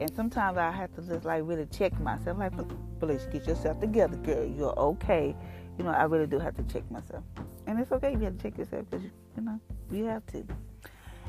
And 0.00 0.14
sometimes 0.14 0.56
I 0.56 0.70
have 0.70 0.94
to 0.94 1.02
just 1.02 1.24
like 1.24 1.42
really 1.44 1.66
check 1.66 1.98
myself. 1.98 2.38
Like, 2.38 2.52
please 3.00 3.26
get 3.32 3.44
yourself 3.44 3.80
together, 3.80 4.16
girl. 4.18 4.46
You're 4.46 4.78
okay. 4.78 5.34
You 5.76 5.84
know, 5.84 5.90
I 5.90 6.04
really 6.04 6.28
do 6.28 6.38
have 6.38 6.56
to 6.58 6.62
check 6.72 6.88
myself. 6.92 7.24
and 7.66 7.80
it's 7.80 7.90
okay 7.90 8.12
you 8.12 8.20
have 8.20 8.36
to 8.36 8.42
check 8.42 8.56
yourself 8.56 8.86
because 8.88 9.04
you 9.36 9.42
know 9.42 9.58
you 9.90 10.04
have 10.04 10.24
to. 10.26 10.46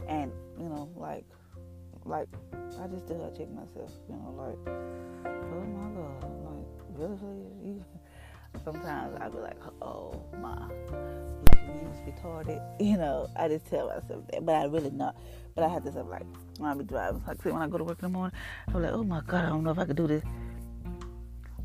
And 0.08 0.32
you 0.60 0.70
know, 0.70 0.88
like, 0.96 1.26
like 2.06 2.28
I 2.54 2.86
just 2.86 3.08
do 3.08 3.20
have 3.20 3.34
to 3.34 3.40
check 3.40 3.50
myself. 3.50 3.92
You 4.08 4.16
know, 4.16 4.36
like, 4.38 4.76
oh 5.26 5.66
my 5.74 5.90
god, 5.96 6.24
like 6.46 7.10
really, 7.10 7.48
you. 7.66 7.84
Sometimes 8.64 9.18
I 9.20 9.30
be 9.30 9.40
like, 9.40 9.58
oh 9.82 10.22
my, 10.40 10.70
you 11.68 12.12
retarded. 12.12 12.62
You 12.80 12.98
know, 12.98 13.30
I 13.36 13.48
just 13.48 13.66
tell 13.68 13.88
myself 13.88 14.28
that, 14.32 14.46
but 14.46 14.56
I 14.56 14.66
really 14.66 14.92
not. 14.92 15.16
But 15.56 15.64
I 15.66 15.70
have 15.70 15.84
this, 15.84 15.96
I'm 15.96 16.10
like, 16.10 16.26
when 16.58 16.70
I 16.70 16.74
be 16.74 16.84
driving, 16.84 17.24
like 17.28 17.44
when 17.46 17.56
I 17.56 17.68
go 17.68 17.78
to 17.78 17.84
work 17.84 18.00
in 18.00 18.12
the 18.12 18.18
morning, 18.18 18.36
I'm 18.68 18.82
like, 18.82 18.92
oh 18.92 19.04
my 19.04 19.22
god, 19.26 19.46
I 19.46 19.50
don't 19.50 19.64
know 19.64 19.72
if 19.72 19.80
I 19.80 19.86
can 19.86 19.96
do 19.96 20.08
this. 20.08 20.24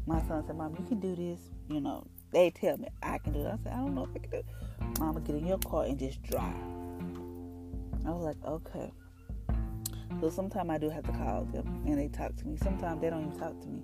My 0.06 0.22
son 0.22 0.44
said, 0.46 0.56
Mom, 0.56 0.74
you 0.78 0.84
can 0.86 1.00
do 1.00 1.14
this. 1.14 1.40
You 1.68 1.80
know, 1.80 2.06
they 2.32 2.50
tell 2.50 2.76
me 2.78 2.88
I 3.02 3.18
can 3.18 3.32
do 3.32 3.40
it. 3.40 3.46
I 3.46 3.58
said, 3.62 3.72
I 3.72 3.76
don't 3.76 3.94
know 3.94 4.04
if 4.04 4.10
I 4.14 4.18
can 4.18 4.30
do 4.30 4.36
it. 4.38 4.46
Mama, 4.98 5.20
get 5.20 5.36
in 5.36 5.46
your 5.46 5.58
car 5.58 5.84
and 5.84 5.98
just 5.98 6.22
drive. 6.22 6.54
I 8.06 8.10
was 8.10 8.24
like, 8.24 8.36
okay. 8.44 8.90
So 10.20 10.30
sometimes 10.30 10.70
I 10.70 10.78
do 10.78 10.88
have 10.90 11.04
to 11.04 11.12
call 11.12 11.44
them 11.44 11.82
and 11.86 11.98
they 11.98 12.08
talk 12.08 12.34
to 12.36 12.46
me. 12.46 12.56
Sometimes 12.56 13.00
they 13.00 13.10
don't 13.10 13.26
even 13.26 13.38
talk 13.38 13.60
to 13.60 13.66
me. 13.68 13.82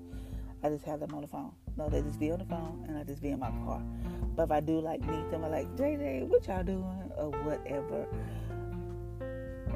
I 0.63 0.71
just 0.71 0.85
have 0.87 1.01
them 1.01 1.15
on 1.15 1.23
the 1.23 1.29
phone. 1.29 1.53
No, 1.77 1.89
they 1.89 2.03
just 2.03 2.21
be 2.21 2.31
on 2.31 2.39
the 2.39 2.45
phone 2.45 2.85
and 2.89 2.97
I 2.97 3.03
just 3.03 3.21
be 3.21 3.31
in 3.31 3.41
my 3.41 3.51
car. 3.65 3.83
But 4.37 4.45
if 4.45 4.51
I 4.51 4.61
do 4.61 4.81
like 4.81 5.01
meet 5.01 5.31
them, 5.31 5.45
I 5.45 5.49
like, 5.49 5.77
JJ, 5.77 6.29
what 6.29 6.47
y'all 6.47 6.63
doing? 6.63 7.13
Or 7.17 7.31
whatever. 7.31 8.07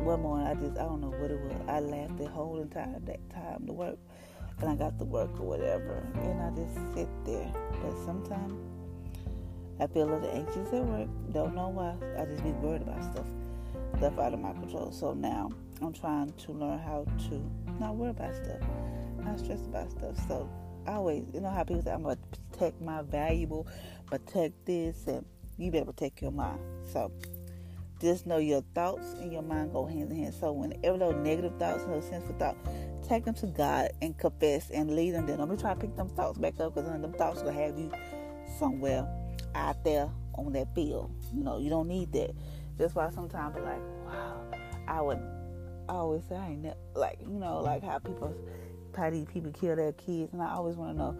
One 0.02 0.22
morning 0.22 0.46
I 0.46 0.54
just 0.54 0.78
I 0.78 0.84
don't 0.84 1.00
know 1.00 1.10
what 1.10 1.30
it 1.30 1.40
was. 1.40 1.54
I 1.66 1.80
laughed 1.80 2.18
the 2.18 2.28
whole 2.28 2.60
entire 2.60 3.00
that 3.00 3.30
time 3.30 3.66
to 3.66 3.72
work. 3.72 3.98
And 4.60 4.70
I 4.70 4.74
got 4.74 4.98
to 4.98 5.04
work 5.04 5.30
or 5.40 5.46
whatever. 5.46 6.02
And 6.14 6.40
I 6.40 6.50
just 6.50 6.74
sit 6.94 7.08
there. 7.24 7.52
But 7.82 7.96
sometimes 8.04 8.54
I 9.80 9.86
feel 9.86 10.08
a 10.08 10.14
little 10.14 10.30
anxious 10.30 10.72
at 10.72 10.84
work. 10.84 11.08
Don't 11.32 11.54
know 11.54 11.68
why. 11.68 11.94
I 12.20 12.24
just 12.26 12.42
be 12.42 12.50
worried 12.50 12.82
about 12.82 13.02
stuff. 13.04 13.26
Stuff 13.98 14.18
out 14.18 14.34
of 14.34 14.40
my 14.40 14.52
control. 14.52 14.92
So 14.92 15.14
now 15.14 15.50
I'm 15.80 15.92
trying 15.92 16.32
to 16.32 16.52
learn 16.52 16.78
how 16.78 17.04
to 17.28 17.50
not 17.80 17.96
worry 17.96 18.10
about 18.10 18.34
stuff. 18.34 18.60
Not 19.18 19.38
stress 19.38 19.60
about 19.66 19.90
stuff. 19.90 20.16
So 20.26 20.48
Always, 20.88 21.24
you 21.34 21.40
know 21.40 21.50
how 21.50 21.64
people 21.64 21.82
say, 21.82 21.92
I'm 21.92 22.02
going 22.02 22.16
to 22.16 22.40
protect 22.50 22.80
my 22.80 23.02
valuable, 23.02 23.66
protect 24.06 24.64
this, 24.64 25.06
and 25.06 25.24
you 25.58 25.70
better 25.70 25.84
protect 25.84 26.22
your 26.22 26.30
mind. 26.30 26.60
So 26.90 27.12
just 28.00 28.26
know 28.26 28.38
your 28.38 28.62
thoughts 28.74 29.12
and 29.20 29.30
your 29.30 29.42
mind 29.42 29.72
go 29.72 29.84
hand 29.84 30.10
in 30.10 30.16
hand. 30.16 30.34
So 30.34 30.52
whenever 30.52 30.96
those 30.96 31.16
negative 31.16 31.58
thoughts 31.58 31.82
and 31.82 31.92
those 31.92 32.08
sinful 32.08 32.36
thoughts, 32.38 32.58
take 33.06 33.26
them 33.26 33.34
to 33.34 33.46
God 33.48 33.90
and 34.00 34.16
confess 34.16 34.70
and 34.70 34.94
lead 34.96 35.12
them. 35.12 35.26
Don't 35.26 35.50
be 35.50 35.56
trying 35.56 35.76
to 35.76 35.80
pick 35.80 35.94
them 35.94 36.08
thoughts 36.08 36.38
back 36.38 36.58
up 36.58 36.74
because 36.74 36.88
then 36.88 37.02
them 37.02 37.12
thoughts 37.12 37.42
will 37.42 37.52
have 37.52 37.78
you 37.78 37.92
somewhere 38.58 39.06
out 39.54 39.84
there 39.84 40.08
on 40.34 40.52
that 40.52 40.74
field. 40.74 41.10
You 41.34 41.44
know, 41.44 41.58
you 41.58 41.68
don't 41.68 41.88
need 41.88 42.12
that. 42.12 42.30
That's 42.78 42.94
why 42.94 43.10
sometimes 43.10 43.56
I'm 43.56 43.64
like, 43.64 43.82
wow, 44.06 44.40
I 44.86 45.02
would 45.02 45.20
always 45.88 46.22
say 46.28 46.36
I 46.36 46.50
ain't 46.50 46.62
ne-, 46.62 46.74
like 46.94 47.18
you 47.20 47.38
know 47.38 47.60
like 47.60 47.82
how 47.82 47.98
people 47.98 48.34
how 48.96 49.10
these 49.10 49.26
people 49.26 49.52
kill 49.52 49.76
their 49.76 49.92
kids, 49.92 50.32
and 50.32 50.42
I 50.42 50.52
always 50.54 50.76
want 50.76 50.92
to 50.92 50.98
know 50.98 51.10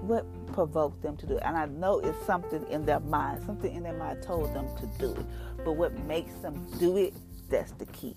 what 0.00 0.26
provoked 0.52 1.02
them 1.02 1.16
to 1.18 1.26
do 1.26 1.36
it. 1.36 1.42
And 1.44 1.56
I 1.56 1.66
know 1.66 1.98
it's 2.00 2.24
something 2.26 2.66
in 2.68 2.84
their 2.84 3.00
mind, 3.00 3.44
something 3.44 3.74
in 3.74 3.82
their 3.82 3.94
mind 3.94 4.22
told 4.22 4.54
them 4.54 4.66
to 4.80 4.86
do 4.98 5.12
it. 5.12 5.26
But 5.64 5.72
what 5.72 5.98
makes 6.04 6.34
them 6.36 6.66
do 6.78 6.96
it, 6.96 7.14
that's 7.48 7.72
the 7.72 7.86
key. 7.86 8.16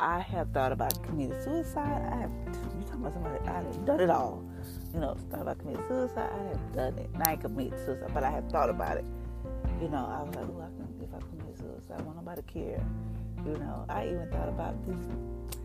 I 0.00 0.20
have 0.20 0.50
thought 0.52 0.72
about 0.72 1.02
committing 1.02 1.40
suicide. 1.42 2.08
I 2.12 2.20
have, 2.20 2.30
you 2.30 2.84
talking 2.84 3.00
about 3.00 3.14
somebody, 3.14 3.48
I 3.48 3.52
have 3.52 3.84
done 3.84 4.00
it 4.00 4.10
all. 4.10 4.44
You 4.94 5.00
know, 5.00 5.16
thought 5.30 5.42
about 5.42 5.58
committing 5.58 5.84
suicide. 5.88 6.30
I 6.32 6.48
have 6.48 6.72
done 6.72 6.98
it. 6.98 7.10
And 7.14 7.22
I 7.24 7.32
ain't 7.32 7.40
committed 7.40 7.78
suicide, 7.84 8.10
but 8.14 8.22
I 8.22 8.30
have 8.30 8.48
thought 8.50 8.70
about 8.70 8.96
it. 8.96 9.04
You 9.80 9.88
know, 9.88 10.06
I 10.06 10.22
was 10.22 10.34
like, 10.34 10.44
oh, 10.44 10.62
I 10.62 10.70
can, 10.76 10.88
if 11.02 11.14
I 11.14 11.18
commit 11.18 11.58
suicide, 11.58 12.00
I 12.00 12.02
want 12.02 12.16
nobody 12.16 12.42
to 12.42 12.52
care. 12.52 12.84
You 13.44 13.58
know, 13.58 13.84
I 13.88 14.06
even 14.06 14.28
thought 14.30 14.48
about 14.48 14.74
this 14.86 15.57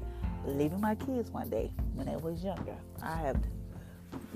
leaving 0.45 0.81
my 0.81 0.95
kids 0.95 1.29
one 1.31 1.49
day 1.49 1.71
when 1.93 2.07
they 2.07 2.15
was 2.15 2.43
younger. 2.43 2.75
I 3.01 3.15
have 3.17 3.37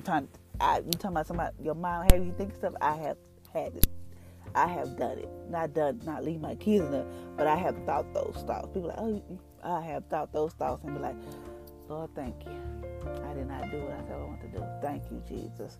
trying. 0.03 0.27
I, 0.59 0.79
you 0.79 0.91
talking 0.91 1.11
about 1.11 1.27
somebody 1.27 1.55
your 1.61 1.75
mom 1.75 2.07
have 2.11 2.25
you 2.25 2.33
think 2.37 2.55
stuff? 2.55 2.73
I 2.81 2.95
have 2.95 3.17
had 3.53 3.75
it. 3.75 3.87
I 4.55 4.67
have 4.67 4.97
done 4.97 5.19
it. 5.19 5.29
Not 5.49 5.73
done. 5.73 6.01
Not 6.05 6.23
leave 6.23 6.41
my 6.41 6.55
kids 6.55 6.85
in 6.85 6.91
there, 6.91 7.05
but 7.35 7.47
I 7.47 7.55
have 7.55 7.75
thought 7.85 8.13
those 8.13 8.43
thoughts. 8.47 8.67
People 8.73 8.89
like, 8.89 8.99
oh, 8.99 9.21
I 9.63 9.81
have 9.81 10.05
thought 10.05 10.33
those 10.33 10.53
thoughts 10.53 10.83
and 10.83 10.95
be 10.95 11.01
like, 11.01 11.15
Lord, 11.87 12.09
thank 12.15 12.35
you. 12.45 12.51
I 13.29 13.33
did 13.33 13.47
not 13.47 13.69
do 13.71 13.79
what 13.79 13.93
I 13.93 14.01
said 14.03 14.13
I 14.13 14.17
want 14.17 14.41
to 14.41 14.47
do. 14.47 14.63
Thank 14.81 15.03
you, 15.11 15.21
Jesus. 15.27 15.77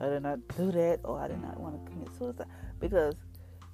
I 0.00 0.06
did 0.06 0.22
not 0.22 0.38
do 0.56 0.70
that, 0.72 1.00
or 1.04 1.20
I 1.20 1.28
did 1.28 1.40
not 1.40 1.58
want 1.58 1.84
to 1.84 1.90
commit 1.90 2.08
suicide 2.18 2.46
because 2.80 3.14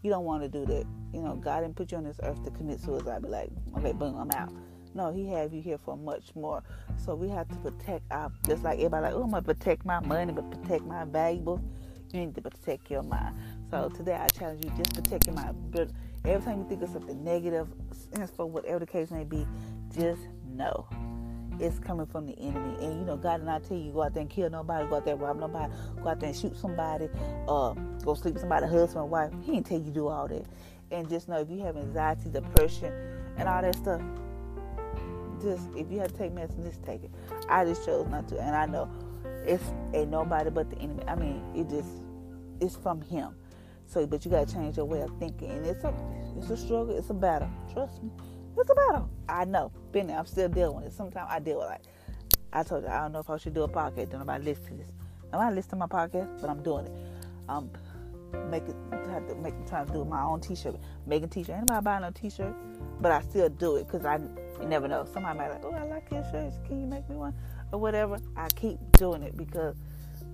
you 0.02 0.10
don't 0.10 0.24
want 0.24 0.42
to 0.42 0.48
do 0.48 0.66
that. 0.66 0.84
You 1.12 1.22
know, 1.22 1.36
God 1.36 1.60
didn't 1.60 1.76
put 1.76 1.92
you 1.92 1.98
on 1.98 2.04
this 2.04 2.20
earth 2.22 2.42
to 2.44 2.50
commit 2.50 2.80
suicide. 2.80 3.22
Be 3.22 3.28
like, 3.28 3.50
okay, 3.78 3.92
boom, 3.92 4.16
I'm 4.16 4.30
out. 4.32 4.52
No, 4.94 5.12
he 5.12 5.26
have 5.28 5.52
you 5.52 5.62
here 5.62 5.78
for 5.78 5.96
much 5.96 6.34
more. 6.34 6.62
So 7.04 7.14
we 7.14 7.28
have 7.28 7.48
to 7.48 7.56
protect 7.56 8.10
our, 8.10 8.30
just 8.46 8.62
like 8.62 8.78
everybody 8.78 9.06
like, 9.06 9.14
oh, 9.14 9.22
I'm 9.24 9.30
to 9.32 9.42
protect 9.42 9.84
my 9.84 10.00
money, 10.00 10.32
but 10.32 10.50
protect 10.50 10.84
my 10.84 11.04
valuables. 11.04 11.60
You 12.12 12.20
need 12.20 12.34
to 12.34 12.42
protect 12.42 12.90
your 12.90 13.02
mind. 13.02 13.34
So 13.70 13.88
today 13.88 14.14
I 14.14 14.28
challenge 14.28 14.64
you, 14.64 14.70
just 14.76 14.94
protect 14.94 15.26
your 15.26 15.34
mind. 15.36 15.56
But 15.70 15.90
every 16.24 16.44
time 16.44 16.58
you 16.58 16.68
think 16.68 16.82
of 16.82 16.90
something 16.90 17.24
negative, 17.24 17.68
for 18.36 18.46
whatever 18.46 18.80
the 18.80 18.86
case 18.86 19.10
may 19.10 19.24
be, 19.24 19.46
just 19.94 20.20
know 20.46 20.86
it's 21.60 21.78
coming 21.78 22.06
from 22.06 22.26
the 22.26 22.38
enemy. 22.38 22.76
And 22.80 22.98
you 23.00 23.04
know, 23.06 23.16
God 23.16 23.38
did 23.38 23.46
not 23.46 23.64
tell 23.64 23.76
you 23.76 23.92
go 23.92 24.02
out 24.02 24.14
there 24.14 24.22
and 24.22 24.30
kill 24.30 24.50
nobody, 24.50 24.88
go 24.88 24.96
out 24.96 25.04
there 25.04 25.14
and 25.14 25.22
rob 25.22 25.38
nobody, 25.38 25.72
go 26.02 26.08
out 26.08 26.20
there 26.20 26.28
and 26.28 26.38
shoot 26.38 26.56
somebody, 26.56 27.08
uh, 27.48 27.72
go 28.04 28.14
sleep 28.14 28.34
with 28.34 28.40
somebody, 28.40 28.66
husband, 28.66 29.10
wife. 29.10 29.32
He 29.42 29.52
didn't 29.52 29.66
tell 29.66 29.80
you 29.80 29.90
do 29.90 30.08
all 30.08 30.28
that. 30.28 30.44
And 30.90 31.08
just 31.08 31.28
know 31.28 31.38
if 31.38 31.48
you 31.48 31.60
have 31.60 31.76
anxiety, 31.76 32.28
depression, 32.30 32.92
and 33.36 33.48
all 33.48 33.62
that 33.62 33.74
stuff, 33.76 34.02
just 35.42 35.68
if 35.76 35.90
you 35.90 35.98
have 35.98 36.12
to 36.12 36.18
take 36.18 36.32
medicine, 36.32 36.64
just 36.64 36.82
take 36.82 37.04
it. 37.04 37.10
I 37.48 37.64
just 37.64 37.84
chose 37.84 38.06
not 38.08 38.28
to, 38.28 38.40
and 38.40 38.54
I 38.54 38.66
know 38.66 38.88
it's 39.46 39.64
ain't 39.94 40.10
nobody 40.10 40.50
but 40.50 40.70
the 40.70 40.78
enemy. 40.78 41.02
I 41.06 41.14
mean, 41.14 41.42
it 41.54 41.68
just 41.68 41.88
it's 42.60 42.76
from 42.76 43.00
him. 43.02 43.34
So, 43.86 44.06
but 44.06 44.24
you 44.24 44.30
gotta 44.30 44.50
change 44.50 44.76
your 44.76 44.86
way 44.86 45.00
of 45.02 45.10
thinking, 45.18 45.50
and 45.50 45.66
it's 45.66 45.84
a 45.84 45.94
it's 46.38 46.50
a 46.50 46.56
struggle. 46.56 46.96
It's 46.96 47.10
a 47.10 47.14
battle. 47.14 47.50
Trust 47.72 48.02
me, 48.02 48.10
it's 48.56 48.70
a 48.70 48.74
battle. 48.74 49.10
I 49.28 49.44
know. 49.44 49.72
Been 49.92 50.06
there. 50.06 50.18
I'm 50.18 50.26
still 50.26 50.48
dealing 50.48 50.76
with 50.76 50.86
it. 50.86 50.92
Sometimes 50.92 51.28
I 51.30 51.38
deal 51.38 51.58
with 51.58 51.68
like 51.68 51.82
I 52.52 52.62
told 52.62 52.84
you. 52.84 52.88
I 52.88 53.00
don't 53.02 53.12
know 53.12 53.20
if 53.20 53.30
I 53.30 53.36
should 53.36 53.54
do 53.54 53.62
a 53.62 53.68
podcast. 53.68 54.10
Don't 54.10 54.20
nobody 54.20 54.44
listen 54.44 54.64
to 54.66 54.74
this. 54.74 54.88
I'm 55.32 55.40
not 55.40 55.54
listening 55.54 55.80
to 55.80 55.86
my 55.86 55.86
podcast, 55.86 56.40
but 56.40 56.50
I'm 56.50 56.62
doing 56.62 56.86
it. 56.86 56.92
Um, 57.48 57.70
making 58.50 58.74
have 59.10 59.26
to 59.28 59.34
make 59.36 59.54
trying 59.66 59.86
to 59.86 59.92
do 59.92 60.04
my 60.04 60.22
own 60.22 60.40
T-shirt, 60.40 60.76
making 61.06 61.28
T-shirt. 61.28 61.56
Anybody 61.56 61.84
buying 61.84 62.04
a 62.04 62.12
T-shirt? 62.12 62.54
But 63.00 63.12
I 63.12 63.20
still 63.22 63.48
do 63.48 63.76
it 63.76 63.86
because 63.86 64.06
I 64.06 64.18
you 64.60 64.68
never 64.68 64.88
know. 64.88 65.06
Somebody 65.12 65.38
might 65.38 65.50
like, 65.50 65.64
oh, 65.64 65.72
I 65.72 65.84
like 65.84 66.10
your 66.10 66.24
shirts. 66.30 66.56
Can 66.66 66.80
you 66.80 66.86
make 66.86 67.08
me 67.08 67.16
one 67.16 67.34
or 67.72 67.78
whatever? 67.78 68.18
I 68.36 68.48
keep 68.50 68.78
doing 68.92 69.22
it 69.22 69.36
because 69.36 69.76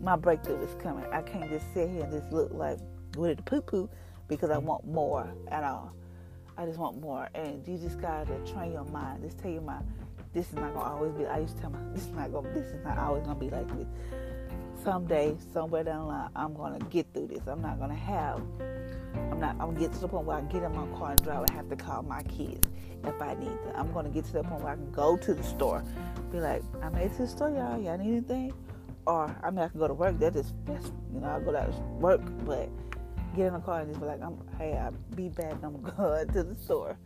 my 0.00 0.16
breakthrough 0.16 0.62
is 0.62 0.74
coming. 0.82 1.04
I 1.12 1.22
can't 1.22 1.50
just 1.50 1.66
sit 1.74 1.88
here 1.88 2.02
and 2.02 2.12
just 2.12 2.32
look 2.32 2.52
like 2.52 2.78
with 3.16 3.38
the 3.38 3.42
poo 3.42 3.60
poo 3.60 3.88
because 4.28 4.50
I 4.50 4.58
want 4.58 4.86
more 4.86 5.28
at 5.50 5.64
all. 5.64 5.92
I 6.56 6.66
just 6.66 6.78
want 6.78 7.00
more, 7.00 7.28
and 7.34 7.66
you 7.68 7.78
just 7.78 8.00
gotta 8.00 8.34
train 8.52 8.72
your 8.72 8.84
mind. 8.86 9.22
Just 9.22 9.38
tell 9.38 9.50
your 9.50 9.62
mind, 9.62 9.86
this 10.32 10.48
is 10.48 10.54
not 10.54 10.74
gonna 10.74 10.90
always 10.90 11.12
be. 11.12 11.24
I 11.24 11.38
used 11.38 11.54
to 11.56 11.62
tell 11.62 11.70
my, 11.70 11.78
this 11.94 12.02
is 12.02 12.10
not 12.10 12.32
gonna, 12.32 12.50
this 12.50 12.66
is 12.66 12.84
not 12.84 12.98
always 12.98 13.22
gonna 13.22 13.38
be 13.38 13.48
like 13.48 13.68
this. 13.76 13.86
Someday, 14.82 15.36
somewhere 15.52 15.84
down 15.84 16.02
the 16.02 16.06
line, 16.08 16.30
I'm 16.34 16.54
gonna 16.54 16.78
get 16.90 17.06
through 17.14 17.28
this. 17.28 17.46
I'm 17.46 17.62
not 17.62 17.78
gonna 17.78 17.94
have 17.94 18.40
I'm 19.30 19.40
not. 19.40 19.52
I'm 19.60 19.68
gonna 19.68 19.80
get 19.80 19.92
to 19.94 20.00
the 20.00 20.08
point 20.08 20.26
where 20.26 20.36
I 20.36 20.40
get 20.42 20.62
in 20.62 20.72
my 20.72 20.86
car 20.98 21.10
and 21.10 21.22
drive 21.22 21.40
and 21.40 21.50
have 21.50 21.68
to 21.68 21.76
call 21.76 22.02
my 22.02 22.22
kids 22.24 22.68
if 23.04 23.20
I 23.20 23.34
need 23.34 23.58
to. 23.64 23.72
I'm 23.76 23.92
gonna 23.92 24.08
get 24.08 24.24
to 24.26 24.32
the 24.32 24.42
point 24.42 24.62
where 24.62 24.72
I 24.72 24.76
can 24.76 24.90
go 24.90 25.16
to 25.16 25.34
the 25.34 25.42
store, 25.42 25.84
be 26.32 26.40
like, 26.40 26.62
I 26.82 26.88
made 26.88 27.06
it 27.06 27.12
to 27.16 27.22
the 27.22 27.28
store, 27.28 27.50
y'all. 27.50 27.80
Y'all 27.80 27.98
need 27.98 28.12
anything? 28.12 28.52
Or 29.06 29.34
I 29.42 29.50
mean, 29.50 29.60
I 29.60 29.68
can 29.68 29.80
go 29.80 29.88
to 29.88 29.94
work. 29.94 30.18
That 30.18 30.36
is 30.36 30.52
best. 30.52 30.92
You 31.12 31.20
know, 31.20 31.28
I 31.28 31.40
go 31.40 31.52
to 31.52 31.70
work, 31.98 32.20
but 32.44 32.68
get 33.34 33.46
in 33.46 33.54
the 33.54 33.60
car 33.60 33.80
and 33.80 33.88
just 33.88 34.00
be 34.00 34.06
like, 34.06 34.22
I'm. 34.22 34.38
Hey, 34.58 34.76
I'll 34.76 34.92
be 35.14 35.28
back. 35.28 35.54
I'm 35.62 35.80
going 35.80 36.28
to 36.32 36.42
the 36.42 36.54
store, 36.54 36.98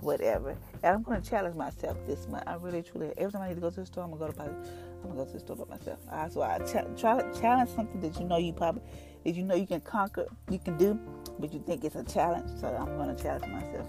whatever. 0.00 0.50
And 0.82 0.96
I'm 0.96 1.02
gonna 1.02 1.20
challenge 1.20 1.56
myself 1.56 1.96
this 2.06 2.28
month. 2.28 2.44
I 2.46 2.54
really, 2.54 2.82
truly. 2.82 3.12
Every 3.16 3.32
time 3.32 3.42
I 3.42 3.48
need 3.48 3.56
to 3.56 3.60
go 3.60 3.70
to 3.70 3.80
the 3.80 3.86
store, 3.86 4.04
I'm 4.04 4.10
gonna 4.10 4.26
go 4.26 4.32
to. 4.32 4.42
I'm 4.42 5.10
gonna 5.10 5.24
go 5.24 5.24
to 5.24 5.32
the 5.32 5.40
store 5.40 5.56
by 5.56 5.76
myself. 5.76 5.98
Right, 6.10 6.32
so 6.32 6.42
I 6.42 6.58
ch- 6.58 7.00
try 7.00 7.22
challenge 7.32 7.70
something 7.70 8.00
that 8.00 8.18
you 8.18 8.26
know 8.26 8.36
you 8.36 8.52
probably, 8.52 8.82
that 9.24 9.34
you 9.34 9.44
know 9.44 9.54
you 9.54 9.66
can 9.66 9.80
conquer, 9.80 10.26
you 10.50 10.58
can 10.58 10.76
do 10.76 10.98
but 11.38 11.52
you 11.52 11.60
think 11.60 11.84
it's 11.84 11.96
a 11.96 12.04
challenge. 12.04 12.48
So 12.60 12.68
I'm 12.68 12.96
going 12.96 13.14
to 13.14 13.22
challenge 13.22 13.46
myself 13.46 13.86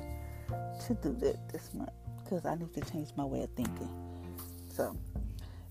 to 0.87 0.93
do 0.95 1.13
that 1.19 1.49
this 1.51 1.73
month 1.73 1.91
because 2.23 2.45
I 2.45 2.55
need 2.55 2.73
to 2.73 2.81
change 2.81 3.09
my 3.17 3.25
way 3.25 3.43
of 3.43 3.49
thinking. 3.51 3.89
So 4.69 4.95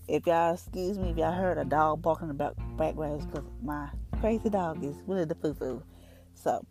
if 0.07 0.25
y'all 0.27 0.53
excuse 0.53 0.97
me, 0.97 1.11
if 1.11 1.17
y'all 1.17 1.31
heard 1.31 1.57
a 1.57 1.65
dog 1.65 2.01
barking 2.01 2.29
in 2.29 2.37
the 2.37 2.53
background, 2.77 3.25
because 3.29 3.45
my 3.63 3.89
crazy 4.19 4.49
dog 4.49 4.83
is 4.83 4.95
really 5.07 5.25
the 5.25 5.35
foo 5.35 5.53
foo. 5.53 5.83
So 6.33 6.65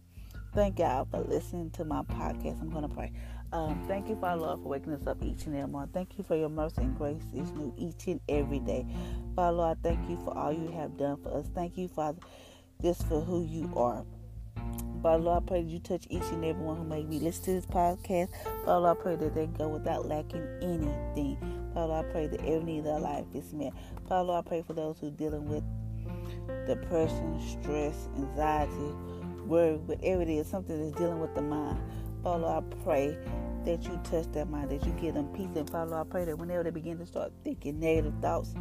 thank 0.54 0.78
y'all 0.78 1.06
for 1.10 1.20
listening 1.20 1.70
to 1.72 1.84
my 1.84 2.02
podcast. 2.02 2.60
I'm 2.60 2.70
going 2.70 2.88
to 2.88 2.94
pray. 2.94 3.12
Um, 3.52 3.82
thank 3.88 4.08
you, 4.08 4.16
Father 4.16 4.42
Lord, 4.42 4.60
for 4.60 4.68
waking 4.68 4.92
us 4.92 5.06
up 5.06 5.22
each 5.22 5.46
and 5.46 5.56
every 5.56 5.70
morning. 5.70 5.90
Thank 5.94 6.18
you 6.18 6.24
for 6.24 6.36
your 6.36 6.50
mercy 6.50 6.82
and 6.82 6.96
grace 6.98 7.22
is 7.34 7.50
new 7.52 7.72
each 7.78 8.06
and 8.06 8.20
every 8.28 8.58
day. 8.58 8.86
Father 9.34 9.56
Lord, 9.56 9.82
thank 9.82 10.08
you 10.10 10.18
for 10.22 10.36
all 10.36 10.52
you 10.52 10.68
have 10.72 10.98
done 10.98 11.16
for 11.22 11.38
us. 11.38 11.46
Thank 11.54 11.78
you, 11.78 11.88
Father, 11.88 12.18
just 12.82 13.06
for 13.08 13.20
who 13.20 13.44
you 13.44 13.72
are. 13.74 14.04
Father 15.02 15.22
Lord, 15.22 15.44
I 15.44 15.46
pray 15.46 15.62
that 15.62 15.68
you 15.70 15.78
touch 15.78 16.06
each 16.10 16.24
and 16.32 16.44
every 16.44 16.62
one 16.62 16.76
who 16.76 16.84
may 16.84 17.04
be 17.04 17.20
listening 17.20 17.60
to 17.60 17.66
this 17.66 17.66
podcast. 17.66 18.28
Father 18.64 18.80
Lord, 18.80 18.98
I 18.98 19.02
pray 19.02 19.16
that 19.16 19.34
they 19.34 19.46
go 19.46 19.68
without 19.68 20.06
lacking 20.06 20.46
anything. 20.60 21.38
Father 21.72 21.86
Lord, 21.86 22.06
I 22.06 22.10
pray 22.10 22.26
that 22.26 22.40
every 22.40 22.64
need 22.64 22.78
of 22.80 22.84
their 22.84 23.00
life 23.00 23.26
is 23.32 23.52
met. 23.52 23.72
Father 24.08 24.24
Lord, 24.24 24.44
I 24.44 24.48
pray 24.48 24.62
for 24.66 24.72
those 24.72 24.98
who 24.98 25.08
are 25.08 25.10
dealing 25.10 25.46
with 25.48 25.62
depression, 26.66 27.40
stress, 27.48 28.08
anxiety, 28.16 28.92
worry, 29.46 29.76
whatever 29.76 30.22
it 30.22 30.28
is, 30.28 30.48
something 30.48 30.78
that's 30.78 30.98
dealing 30.98 31.20
with 31.20 31.34
the 31.34 31.42
mind. 31.42 31.78
Father 32.22 32.40
Lord, 32.40 32.64
I 32.64 32.76
pray 32.84 33.18
that 33.64 33.84
you 33.84 34.00
touch 34.02 34.30
their 34.32 34.46
mind, 34.46 34.70
that 34.70 34.84
you 34.84 34.92
give 35.00 35.14
them 35.14 35.28
peace. 35.28 35.48
And 35.54 35.70
Father 35.70 35.92
Lord, 35.92 36.06
I 36.06 36.10
pray 36.10 36.24
that 36.24 36.38
whenever 36.38 36.64
they 36.64 36.70
begin 36.70 36.98
to 36.98 37.06
start 37.06 37.32
thinking 37.44 37.78
negative 37.78 38.14
thoughts, 38.20 38.54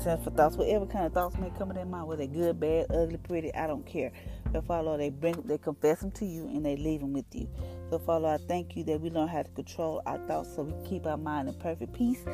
sinful 0.00 0.32
thoughts, 0.32 0.56
whatever 0.56 0.86
kind 0.86 1.06
of 1.06 1.12
thoughts 1.12 1.36
may 1.38 1.50
come 1.58 1.70
in 1.70 1.76
their 1.76 1.86
mind, 1.86 2.06
whether 2.06 2.26
good, 2.26 2.60
bad, 2.60 2.86
ugly, 2.90 3.16
pretty, 3.18 3.54
I 3.54 3.66
don't 3.66 3.86
care. 3.86 4.12
But 4.52 4.66
Father 4.66 4.96
they 4.96 5.10
bring, 5.10 5.40
they 5.42 5.58
confess 5.58 6.00
them 6.00 6.10
to 6.12 6.26
you 6.26 6.46
and 6.46 6.64
they 6.64 6.76
leave 6.76 7.00
them 7.00 7.12
with 7.12 7.26
you. 7.34 7.48
So 7.90 7.98
Father 7.98 8.28
I 8.28 8.38
thank 8.38 8.76
you 8.76 8.84
that 8.84 9.00
we 9.00 9.10
learn 9.10 9.28
how 9.28 9.42
to 9.42 9.50
control 9.50 10.02
our 10.06 10.18
thoughts 10.26 10.54
so 10.54 10.62
we 10.62 10.88
keep 10.88 11.06
our 11.06 11.16
mind 11.16 11.48
in 11.48 11.54
perfect 11.54 11.92
peace. 11.92 12.24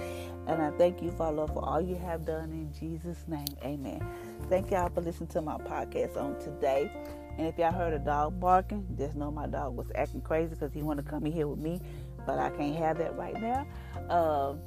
And 0.46 0.60
I 0.62 0.70
thank 0.72 1.02
you, 1.02 1.10
Father 1.12 1.46
for 1.46 1.64
all 1.64 1.80
you 1.80 1.96
have 1.96 2.24
done 2.24 2.50
in 2.50 2.72
Jesus' 2.78 3.24
name. 3.26 3.46
Amen. 3.64 4.06
Thank 4.48 4.70
y'all 4.70 4.90
for 4.90 5.00
listening 5.00 5.30
to 5.30 5.42
my 5.42 5.56
podcast 5.58 6.16
on 6.16 6.38
today. 6.40 6.90
And 7.38 7.46
if 7.46 7.56
y'all 7.56 7.72
heard 7.72 7.94
a 7.94 7.98
dog 7.98 8.38
barking, 8.38 8.86
just 8.98 9.16
know 9.16 9.30
my 9.30 9.46
dog 9.46 9.74
was 9.74 9.90
acting 9.94 10.20
crazy 10.20 10.50
because 10.50 10.72
he 10.72 10.82
wanted 10.82 11.04
to 11.06 11.10
come 11.10 11.24
in 11.24 11.32
here 11.32 11.48
with 11.48 11.58
me, 11.58 11.80
but 12.26 12.38
I 12.38 12.50
can't 12.50 12.76
have 12.76 12.98
that 12.98 13.16
right 13.16 13.40
now. 13.40 13.66
Um, 14.10 14.60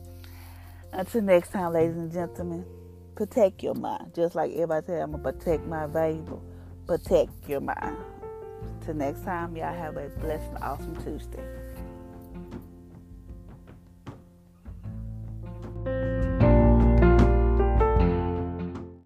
until 0.91 1.21
next 1.21 1.51
time, 1.51 1.73
ladies 1.73 1.95
and 1.95 2.11
gentlemen 2.11 2.65
protect 3.15 3.63
your 3.63 3.75
mind. 3.75 4.13
Just 4.15 4.35
like 4.35 4.51
everybody 4.53 4.85
said, 4.87 5.01
I'm 5.01 5.11
to 5.13 5.17
protect 5.17 5.65
my 5.65 5.87
valuable. 5.87 6.43
Protect 6.87 7.31
your 7.47 7.61
mind. 7.61 7.97
Till 8.81 8.95
next 8.95 9.23
time, 9.23 9.55
y'all 9.55 9.73
have 9.73 9.97
a 9.97 10.09
blessed, 10.21 10.61
awesome 10.61 10.95
Tuesday. 11.03 11.43